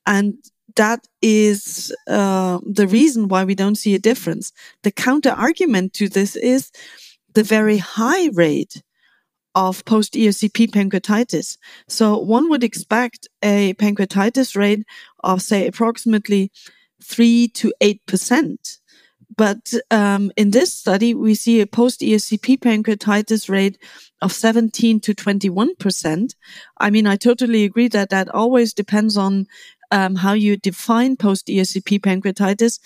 And 0.07 0.37
that 0.75 1.07
is 1.21 1.93
uh, 2.07 2.59
the 2.65 2.87
reason 2.87 3.27
why 3.27 3.43
we 3.43 3.55
don't 3.55 3.75
see 3.75 3.93
a 3.95 3.99
difference. 3.99 4.51
The 4.83 4.91
counter 4.91 5.29
argument 5.29 5.93
to 5.93 6.09
this 6.09 6.35
is 6.35 6.71
the 7.33 7.43
very 7.43 7.77
high 7.77 8.29
rate 8.33 8.81
of 9.53 9.85
post 9.85 10.13
ERCP 10.13 10.69
pancreatitis. 10.71 11.57
So 11.87 12.17
one 12.17 12.49
would 12.49 12.63
expect 12.63 13.27
a 13.41 13.73
pancreatitis 13.75 14.55
rate 14.55 14.83
of, 15.23 15.41
say, 15.41 15.67
approximately 15.67 16.51
three 17.01 17.47
to 17.49 17.73
eight 17.81 18.05
percent. 18.05 18.79
But 19.37 19.73
um, 19.91 20.31
in 20.37 20.51
this 20.51 20.73
study, 20.73 21.13
we 21.13 21.35
see 21.35 21.61
a 21.61 21.67
post 21.67 22.01
ERCP 22.01 22.59
pancreatitis 22.59 23.49
rate 23.49 23.77
of 24.21 24.31
17 24.31 24.99
to 25.01 25.13
21 25.13 25.75
percent. 25.75 26.35
I 26.77 26.89
mean, 26.89 27.07
I 27.07 27.15
totally 27.15 27.63
agree 27.63 27.87
that 27.89 28.09
that 28.09 28.29
always 28.29 28.73
depends 28.73 29.17
on 29.17 29.47
um, 29.91 30.15
how 30.15 30.33
you 30.33 30.57
define 30.57 31.17
post 31.17 31.47
ERCP 31.47 31.99
pancreatitis, 31.99 32.79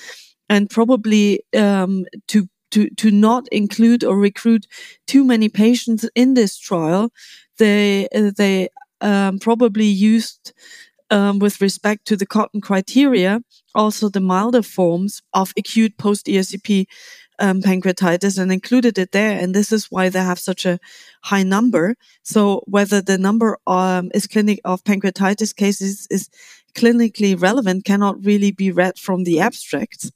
and 0.50 0.70
probably 0.70 1.44
um, 1.56 2.06
to 2.28 2.48
to, 2.72 2.90
to 2.98 3.12
not 3.12 3.48
include 3.52 4.04
or 4.04 4.18
recruit 4.18 4.68
too 5.08 5.24
many 5.24 5.50
patients 5.50 6.08
in 6.16 6.34
this 6.34 6.58
trial. 6.58 7.12
They, 7.58 8.08
they 8.12 8.70
um, 9.02 9.40
probably 9.40 9.86
used 9.86 10.54
um, 11.12 11.40
with 11.40 11.62
respect 11.62 12.06
to 12.08 12.16
the 12.16 12.26
Cotton 12.26 12.62
criteria, 12.62 13.42
also 13.76 14.10
the 14.10 14.20
milder 14.20 14.62
forms 14.62 15.22
of 15.34 15.54
acute 15.58 15.98
post 15.98 16.28
ERCP 16.28 16.86
um, 17.40 17.62
pancreatitis 17.62 18.38
and 18.38 18.52
included 18.52 18.98
it 18.98 19.12
there. 19.12 19.40
And 19.40 19.56
this 19.56 19.72
is 19.72 19.88
why 19.90 20.10
they 20.10 20.20
have 20.20 20.40
such 20.40 20.66
a 20.66 20.80
high 21.24 21.44
number. 21.44 21.96
So 22.24 22.64
whether 22.66 23.02
the 23.02 23.18
number 23.18 23.58
um, 23.66 24.12
is 24.14 24.28
clinic 24.28 24.60
of 24.66 24.84
pancreatitis 24.84 25.56
cases 25.56 26.08
is 26.10 26.30
clinically 26.76 27.42
relevant 27.42 27.86
cannot 27.86 28.24
really 28.24 28.52
be 28.52 28.72
read 28.72 29.00
from 29.00 29.24
the 29.24 29.40
abstracts. 29.40 30.12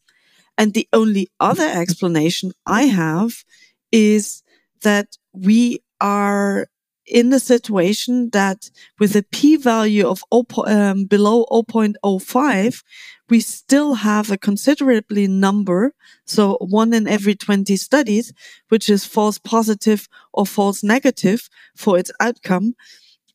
And 0.57 0.73
the 0.73 0.87
only 0.93 1.29
other 1.39 1.67
explanation 1.67 2.51
I 2.65 2.83
have 2.83 3.43
is 3.91 4.43
that 4.83 5.17
we 5.33 5.79
are 5.99 6.67
in 7.05 7.29
the 7.29 7.39
situation 7.39 8.29
that 8.31 8.69
with 8.99 9.15
a 9.15 9.23
p 9.23 9.55
value 9.55 10.07
of 10.07 10.23
0, 10.33 10.45
um, 10.67 11.05
below 11.05 11.45
0.05, 11.51 12.83
we 13.29 13.39
still 13.39 13.95
have 13.95 14.31
a 14.31 14.37
considerably 14.37 15.27
number. 15.27 15.93
So 16.25 16.57
one 16.59 16.93
in 16.93 17.07
every 17.07 17.35
20 17.35 17.75
studies, 17.77 18.33
which 18.69 18.89
is 18.89 19.05
false 19.05 19.37
positive 19.37 20.07
or 20.33 20.45
false 20.45 20.83
negative 20.83 21.49
for 21.75 21.97
its 21.97 22.11
outcome. 22.19 22.75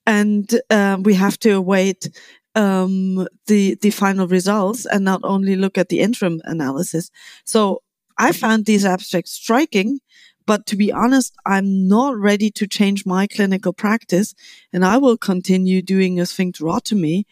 And 0.07 0.61
um, 0.70 1.02
we 1.02 1.14
have 1.14 1.38
to 1.40 1.50
await 1.50 2.09
um, 2.54 3.28
the 3.46 3.76
the 3.83 3.90
final 3.90 4.26
results 4.26 4.87
and 4.87 5.04
not 5.04 5.20
only 5.22 5.54
look 5.54 5.78
at 5.78 5.90
the 5.90 6.00
interim 6.00 6.40
analysis. 6.44 7.11
So 7.44 7.83
I 8.18 8.33
found 8.33 8.64
these 8.64 8.85
abstracts 8.85 9.33
striking, 9.33 10.00
but 10.48 10.64
to 10.64 10.76
be 10.76 10.90
honest, 10.90 11.37
I'm 11.44 11.87
not 11.87 12.16
ready 12.16 12.50
to 12.52 12.66
change 12.66 13.04
my 13.04 13.26
clinical 13.26 13.74
practice, 13.74 14.34
and 14.72 14.82
I 14.82 14.96
will 14.96 15.18
continue 15.18 15.82
doing 15.82 16.18
a 16.18 16.22
sphincterotomy, 16.22 17.24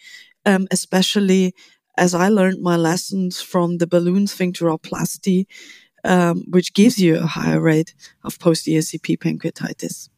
um, 0.45 0.69
especially 0.71 1.55
as 1.97 2.13
I 2.15 2.29
learned 2.29 2.61
my 2.61 2.77
lessons 2.77 3.41
from 3.41 3.79
the 3.79 3.87
balloon 3.87 4.27
sphincteroplasty, 4.27 5.47
um, 6.05 6.45
which 6.51 6.75
gives 6.75 6.99
you 6.99 7.17
a 7.17 7.27
higher 7.39 7.59
rate 7.59 7.95
of 8.23 8.39
post 8.39 8.67
ERCP 8.67 9.17
pancreatitis. 9.17 10.11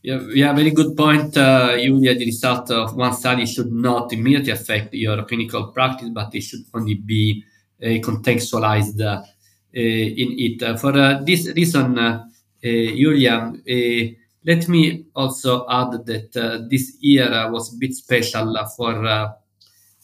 Yeah, 0.00 0.20
yeah, 0.32 0.54
very 0.54 0.70
good 0.70 0.96
point. 0.96 1.36
Uh, 1.36 1.76
Julia, 1.76 2.14
the 2.14 2.24
result 2.24 2.70
of 2.70 2.96
one 2.96 3.12
study 3.12 3.44
should 3.44 3.72
not 3.72 4.10
immediately 4.10 4.52
affect 4.52 4.94
your 4.94 5.22
clinical 5.24 5.64
practice, 5.66 6.08
but 6.08 6.34
it 6.34 6.44
should 6.44 6.64
only 6.72 6.94
be 6.94 7.44
contextualized 7.82 8.98
Eh, 9.76 10.14
in 10.16 10.38
it. 10.38 10.78
for 10.78 10.96
uh, 10.96 11.20
this 11.24 11.48
reason, 11.48 11.98
uh, 11.98 12.24
eh, 12.62 12.94
Julia, 12.94 13.52
eh, 13.66 14.14
let 14.44 14.68
me 14.68 15.06
also 15.16 15.66
add 15.68 16.06
that 16.06 16.36
uh, 16.36 16.58
this 16.70 16.96
year 17.00 17.50
was 17.50 17.74
a 17.74 17.76
bit 17.78 17.92
special 17.92 18.54
for 18.76 19.34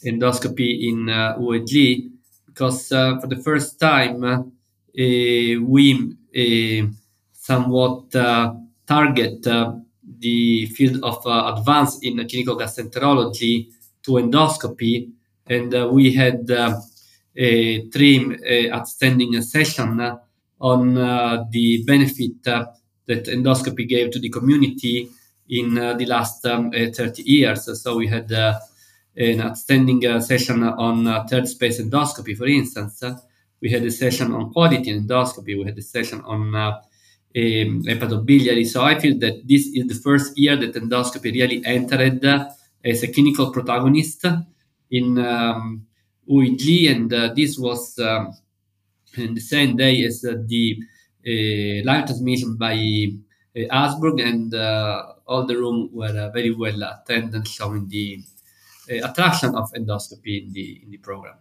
endoscopy 0.05 0.89
in 0.89 1.09
uh, 1.09 1.37
UEG 1.39 2.11
because 2.47 2.91
uh, 2.91 3.21
for 3.21 3.29
the 3.29 3.37
first 3.37 3.79
time 3.79 4.25
uh, 4.25 4.43
we 5.63 6.17
uh, 6.35 6.87
somewhat 7.33 8.13
uh, 8.17 8.53
target 8.89 9.47
uh, 9.47 9.75
the 10.19 10.67
field 10.67 11.01
of 11.05 11.25
advance 11.27 12.01
in 12.03 12.17
clinical 12.29 12.59
gastroenterology 12.59 13.71
to 14.03 14.13
endoscopy, 14.13 15.13
and 15.47 15.73
we 15.93 16.13
had 16.13 16.51
three 17.35 18.71
outstanding 18.73 19.40
session 19.43 20.19
on 20.61 20.95
the 21.51 21.85
benefit 21.87 22.43
that 22.43 23.25
endoscopy 23.27 23.88
gave 23.88 24.11
to 24.11 24.19
the 24.19 24.29
community 24.29 25.09
in 25.49 25.75
the 25.75 26.07
last 26.07 26.47
um, 26.47 26.71
30 26.71 27.23
years. 27.23 27.83
So 27.83 27.97
we 27.97 28.07
had 28.07 28.31
an 29.16 29.40
outstanding 29.40 30.07
uh, 30.07 30.21
session 30.21 30.62
on 30.62 31.07
uh, 31.07 31.25
third 31.25 31.49
space 31.49 31.81
endoscopy, 31.81 32.37
for 32.37 32.47
instance. 32.47 33.03
we 33.61 33.71
had 33.71 33.85
a 33.85 33.90
session 33.90 34.33
on 34.33 34.53
quality 34.53 34.90
endoscopy. 34.99 35.59
We 35.59 35.64
had 35.64 35.77
a 35.77 35.83
session 35.83 36.23
on 36.23 36.55
uh, 36.55 36.69
um, 36.71 37.83
hepatobiliary. 37.85 38.66
So 38.66 38.83
I 38.83 38.99
feel 38.99 39.19
that 39.19 39.47
this 39.47 39.66
is 39.66 39.87
the 39.87 39.95
first 39.95 40.38
year 40.38 40.57
that 40.57 40.75
endoscopy 40.75 41.33
really 41.33 41.62
entered 41.64 42.25
as 42.25 43.03
a 43.03 43.12
clinical 43.12 43.53
protagonist 43.53 44.25
in 44.90 45.19
um, 45.19 45.87
UEG, 46.31 46.90
and 46.90 47.12
uh, 47.12 47.35
this 47.35 47.59
was 47.59 47.99
um, 47.99 48.33
in 49.16 49.35
the 49.35 49.40
same 49.40 49.77
day 49.77 50.05
as 50.05 50.25
uh, 50.25 50.35
the 50.47 50.79
uh, 51.27 51.85
live 51.85 52.07
transmission 52.07 52.57
by 52.57 52.75
uh, 53.57 53.61
Habsburg, 53.71 54.21
and 54.21 54.55
all 55.27 55.47
the 55.47 55.57
room 55.57 55.90
were 55.93 56.31
very 56.33 56.55
well 56.55 56.83
attended, 56.83 57.47
showing 57.47 57.88
the 57.88 58.23
uh, 58.90 59.09
attraction 59.09 59.55
of 59.55 59.71
endoscopy 59.73 60.47
in 60.47 60.53
the 60.53 60.81
in 60.83 60.90
the 60.90 60.99
program. 60.99 61.35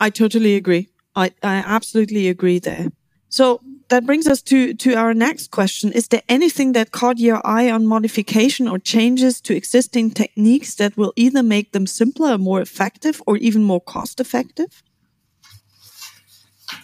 I 0.00 0.10
totally 0.10 0.54
agree. 0.54 0.88
I, 1.14 1.32
I 1.42 1.56
absolutely 1.56 2.28
agree 2.28 2.58
there. 2.58 2.88
So 3.30 3.60
that 3.88 4.04
brings 4.06 4.26
us 4.26 4.42
to, 4.42 4.74
to 4.74 4.94
our 4.94 5.14
next 5.14 5.52
question. 5.52 5.92
Is 5.92 6.08
there 6.08 6.22
anything 6.28 6.72
that 6.72 6.90
caught 6.90 7.18
your 7.18 7.40
eye 7.44 7.70
on 7.70 7.86
modification 7.86 8.66
or 8.68 8.78
changes 8.78 9.40
to 9.42 9.56
existing 9.56 10.10
techniques 10.10 10.74
that 10.74 10.96
will 10.96 11.12
either 11.16 11.42
make 11.42 11.70
them 11.70 11.86
simpler, 11.86 12.36
more 12.38 12.60
effective, 12.60 13.22
or 13.26 13.36
even 13.36 13.62
more 13.62 13.80
cost 13.80 14.18
effective? 14.20 14.82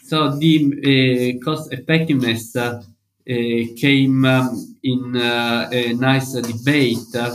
So 0.05 0.37
the 0.37 1.39
uh, 1.41 1.45
cost 1.45 1.73
effectiveness 1.73 2.55
uh, 2.55 2.83
uh, 3.29 3.65
came 3.77 4.25
um, 4.25 4.77
in 4.85 5.17
uh, 5.17 5.69
a 5.73 5.95
nice 5.95 6.33
debate 6.33 7.13
uh, 7.15 7.35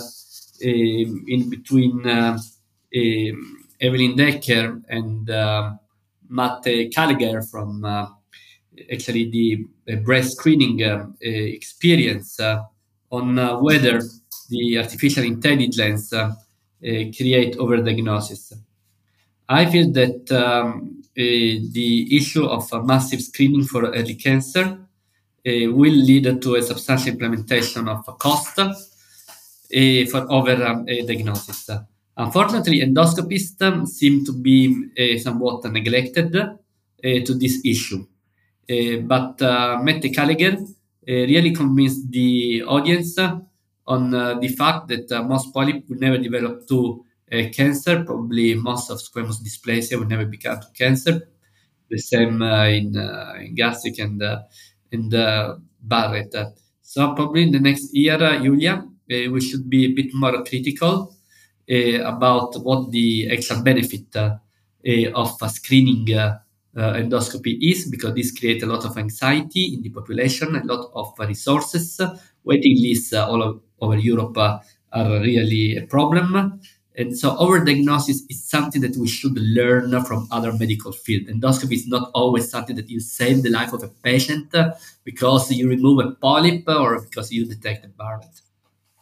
um, 0.63 1.25
in 1.27 1.49
between 1.49 2.07
uh, 2.07 2.37
um, 2.37 3.65
Evelien 3.81 4.15
Dekker 4.15 4.81
and 4.87 5.29
uh, 5.29 5.71
Mette 6.29 6.89
Kalager 6.95 7.43
from 7.49 7.83
actually 8.91 9.29
the 9.29 9.95
breast 9.97 10.37
screening 10.37 10.83
um, 10.83 11.15
experience 11.21 12.39
on 13.09 13.35
whether 13.61 14.01
the 14.49 14.77
artificial 14.77 15.23
intelligence 15.23 16.09
create 16.09 17.57
overdiagnosis. 17.57 18.53
I 19.47 19.65
feel 19.65 19.91
that 19.91 20.31
um, 20.31 21.03
the 21.15 22.15
issue 22.15 22.45
of 22.45 22.71
massive 22.85 23.21
screening 23.21 23.63
for 23.63 23.85
early 23.91 24.15
cancer 24.15 24.77
uh, 25.43 25.71
will 25.73 25.93
lead 25.93 26.41
to 26.41 26.55
a 26.55 26.61
substantial 26.61 27.09
implementation 27.09 27.87
of 27.87 28.05
cost 28.19 28.59
uh, 28.59 28.73
for 30.05 30.31
over 30.31 30.63
um, 30.63 30.85
diagnosis. 30.85 31.67
Unfortunately, 32.15 32.81
endoscopists 32.81 33.87
seem 33.87 34.23
to 34.23 34.33
be 34.33 34.89
uh, 34.99 35.17
somewhat 35.17 35.63
neglected 35.71 36.35
uh, 36.35 36.49
to 37.01 37.33
this 37.33 37.59
issue. 37.65 38.05
Eh, 38.71 39.01
but 39.01 39.41
uh, 39.41 39.81
Mette 39.83 40.09
Kalager 40.13 40.55
eh, 41.05 41.25
really 41.25 41.51
convinced 41.51 42.09
the 42.09 42.63
audience 42.63 43.17
on 43.85 44.13
uh, 44.13 44.39
the 44.39 44.47
fact 44.47 44.87
that 44.87 45.11
uh, 45.11 45.21
most 45.23 45.53
polyps 45.53 45.89
will 45.89 45.99
never 45.99 46.17
develop 46.17 46.65
to 46.69 47.03
cancer. 47.51 48.05
Probably 48.05 48.55
most 48.55 48.89
of 48.89 48.99
squamous 48.99 49.41
dysplasia 49.43 49.99
will 49.99 50.07
never 50.07 50.25
become 50.25 50.61
to 50.61 50.67
cancer. 50.73 51.27
The 51.89 51.97
same 51.97 52.41
in, 52.41 52.95
in, 52.95 53.55
gastric 53.55 53.99
and 53.99 54.21
in 54.91 55.09
the 55.09 55.61
Barrett. 55.81 56.33
So 56.81 57.13
probably 57.13 57.43
in 57.43 57.51
the 57.51 57.59
next 57.59 57.93
year, 57.93 58.17
Julia, 58.41 58.85
uh, 59.11 59.31
we 59.31 59.41
should 59.41 59.69
be 59.69 59.85
a 59.85 59.93
bit 59.93 60.13
more 60.13 60.43
critical 60.45 61.15
uh, 61.69 62.03
about 62.03 62.55
what 62.63 62.91
the 62.91 63.29
extra 63.29 63.61
benefit 63.61 64.15
uh, 64.15 64.37
of 65.13 65.37
screening 65.51 66.07
Uh, 66.75 66.93
endoscopy 66.93 67.57
is, 67.61 67.89
because 67.89 68.15
this 68.15 68.37
creates 68.37 68.63
a 68.63 68.65
lot 68.65 68.85
of 68.85 68.97
anxiety 68.97 69.73
in 69.73 69.81
the 69.81 69.89
population, 69.89 70.55
a 70.55 70.63
lot 70.63 70.89
of 70.93 71.13
resources. 71.27 71.99
Waiting 72.43 72.81
lists 72.81 73.11
uh, 73.13 73.27
all 73.27 73.61
over 73.81 73.97
Europe 73.97 74.37
are 74.37 75.19
really 75.19 75.77
a 75.77 75.85
problem. 75.87 76.61
And 76.97 77.17
so 77.17 77.35
overdiagnosis 77.37 78.21
is 78.29 78.43
something 78.43 78.81
that 78.81 78.97
we 78.97 79.07
should 79.07 79.37
learn 79.37 80.03
from 80.03 80.27
other 80.29 80.51
medical 80.53 80.91
fields. 80.91 81.29
Endoscopy 81.29 81.73
is 81.73 81.87
not 81.87 82.11
always 82.13 82.49
something 82.49 82.75
that 82.75 82.89
you 82.89 82.99
save 82.99 83.43
the 83.43 83.49
life 83.49 83.71
of 83.71 83.81
a 83.83 83.87
patient 83.87 84.53
uh, 84.53 84.73
because 85.03 85.51
you 85.51 85.69
remove 85.69 86.05
a 86.05 86.11
polyp 86.11 86.63
or 86.67 87.01
because 87.01 87.31
you 87.31 87.45
detect 87.45 87.85
a 87.85 87.87
Barrett. 87.87 88.41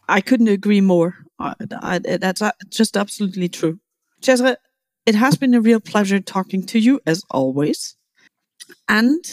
I 0.07 0.21
couldn't 0.21 0.47
agree 0.47 0.81
more. 0.81 1.15
I, 1.39 1.55
I, 1.81 1.99
that's 1.99 2.41
uh, 2.41 2.51
just 2.69 2.95
absolutely 2.95 3.49
true. 3.49 3.79
Cesare, 4.21 4.57
it 5.05 5.15
has 5.15 5.37
been 5.37 5.53
a 5.53 5.61
real 5.61 5.79
pleasure 5.79 6.19
talking 6.19 6.65
to 6.67 6.79
you 6.79 6.99
as 7.05 7.23
always. 7.31 7.95
And 8.87 9.23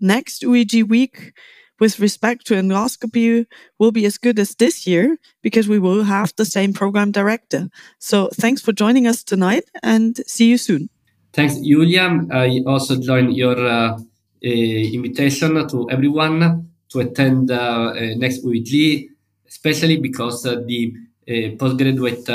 next 0.00 0.42
UEG 0.42 0.88
week, 0.88 1.32
with 1.80 1.98
respect 1.98 2.46
to 2.46 2.54
endoscopy, 2.54 3.46
will 3.78 3.92
be 3.92 4.06
as 4.06 4.18
good 4.18 4.38
as 4.38 4.54
this 4.54 4.86
year 4.86 5.18
because 5.42 5.68
we 5.68 5.78
will 5.78 6.04
have 6.04 6.32
the 6.36 6.44
same 6.44 6.72
program 6.72 7.10
director. 7.10 7.68
So 7.98 8.28
thanks 8.34 8.62
for 8.62 8.72
joining 8.72 9.06
us 9.06 9.24
tonight 9.24 9.64
and 9.82 10.16
see 10.26 10.48
you 10.48 10.58
soon. 10.58 10.88
Thanks, 11.32 11.56
Julia. 11.58 12.20
I 12.30 12.62
also 12.66 13.00
join 13.00 13.32
your 13.32 13.58
uh, 13.58 13.96
uh, 13.96 13.98
invitation 14.48 15.66
to 15.68 15.88
everyone 15.90 16.68
to 16.90 17.00
attend 17.00 17.50
uh, 17.50 17.94
uh 17.96 18.14
next 18.16 18.44
UEG 18.44 19.08
especially 19.52 19.98
because 19.98 20.46
uh, 20.46 20.56
the 20.66 20.94
uh, 21.28 21.56
postgraduate 21.58 22.26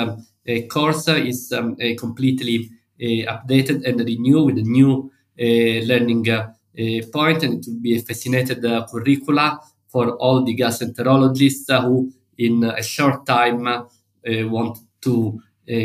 course 0.69 1.07
is 1.07 1.51
um, 1.51 1.75
completely 1.97 2.69
updated 2.99 3.86
and 3.88 3.99
renewed 3.99 4.45
with 4.45 4.57
a 4.57 4.67
new 4.67 5.12
learning 5.38 6.25
uh, 6.29 7.01
point, 7.12 7.41
and 7.41 7.53
it 7.55 7.65
will 7.67 7.79
be 7.79 7.97
a 7.97 8.01
fascinated 8.01 8.63
uh, 8.63 8.86
curricula 8.91 9.60
for 9.88 10.12
all 10.17 10.43
the 10.43 10.55
gastroenterologists 10.55 11.81
who, 11.81 12.13
in 12.38 12.63
a 12.63 12.83
short 12.83 13.25
time, 13.25 13.65
uh, 13.67 13.83
want 14.25 14.77
to 15.01 15.41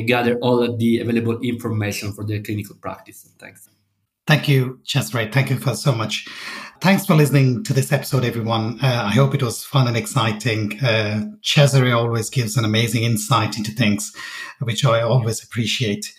gather 0.06 0.36
all 0.40 0.76
the 0.76 1.00
available 1.00 1.40
information 1.40 2.12
for 2.12 2.24
their 2.24 2.42
clinical 2.42 2.76
practice. 2.76 3.28
Thanks. 3.38 3.68
Thank 4.26 4.48
you, 4.48 4.80
Cesare. 4.84 5.32
Thank 5.32 5.50
you 5.50 5.56
for 5.56 5.74
so 5.74 5.92
much. 5.92 6.28
Thanks 6.82 7.06
for 7.06 7.14
listening 7.14 7.62
to 7.62 7.72
this 7.72 7.92
episode, 7.92 8.24
everyone. 8.24 8.80
Uh, 8.82 9.04
I 9.06 9.12
hope 9.12 9.36
it 9.36 9.42
was 9.44 9.62
fun 9.62 9.86
and 9.86 9.96
exciting. 9.96 10.80
Uh, 10.82 11.26
Cesare 11.40 11.94
always 11.96 12.28
gives 12.28 12.56
an 12.56 12.64
amazing 12.64 13.04
insight 13.04 13.56
into 13.56 13.70
things, 13.70 14.12
which 14.58 14.84
I 14.84 15.00
always 15.00 15.44
appreciate. 15.44 16.12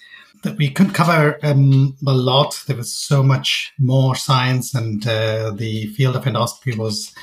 That 0.43 0.55
we 0.55 0.69
couldn't 0.69 0.93
cover 0.93 1.37
um, 1.43 1.97
a 2.07 2.13
lot. 2.13 2.63
There 2.65 2.77
was 2.77 2.95
so 2.95 3.21
much 3.21 3.73
more 3.77 4.15
science, 4.15 4.73
and 4.73 5.05
uh, 5.05 5.51
the 5.51 5.87
field 5.87 6.15
of 6.15 6.23
endoscopy 6.23 6.77
was 6.77 7.13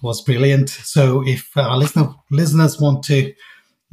was 0.00 0.22
brilliant. 0.22 0.68
So, 0.68 1.26
if 1.26 1.50
our 1.56 1.76
listener, 1.76 2.14
listeners 2.30 2.80
want 2.80 3.02
to 3.06 3.34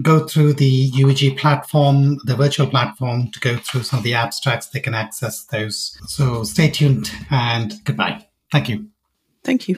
go 0.03 0.27
through 0.27 0.53
the 0.53 0.91
UEG 0.91 1.39
platform, 1.39 2.19
the 2.25 2.35
virtual 2.35 2.67
platform, 2.67 3.31
to 3.31 3.39
go 3.39 3.57
through 3.57 3.81
some 3.81 3.97
of 3.97 4.03
the 4.03 4.13
abstracts, 4.13 4.67
they 4.67 4.79
can 4.79 4.93
access 4.93 5.43
those. 5.45 5.97
So, 6.05 6.43
stay 6.43 6.69
tuned 6.69 7.11
and 7.31 7.83
goodbye. 7.83 8.27
Thank 8.51 8.69
you. 8.69 8.90
Thank 9.43 9.67
you. 9.67 9.77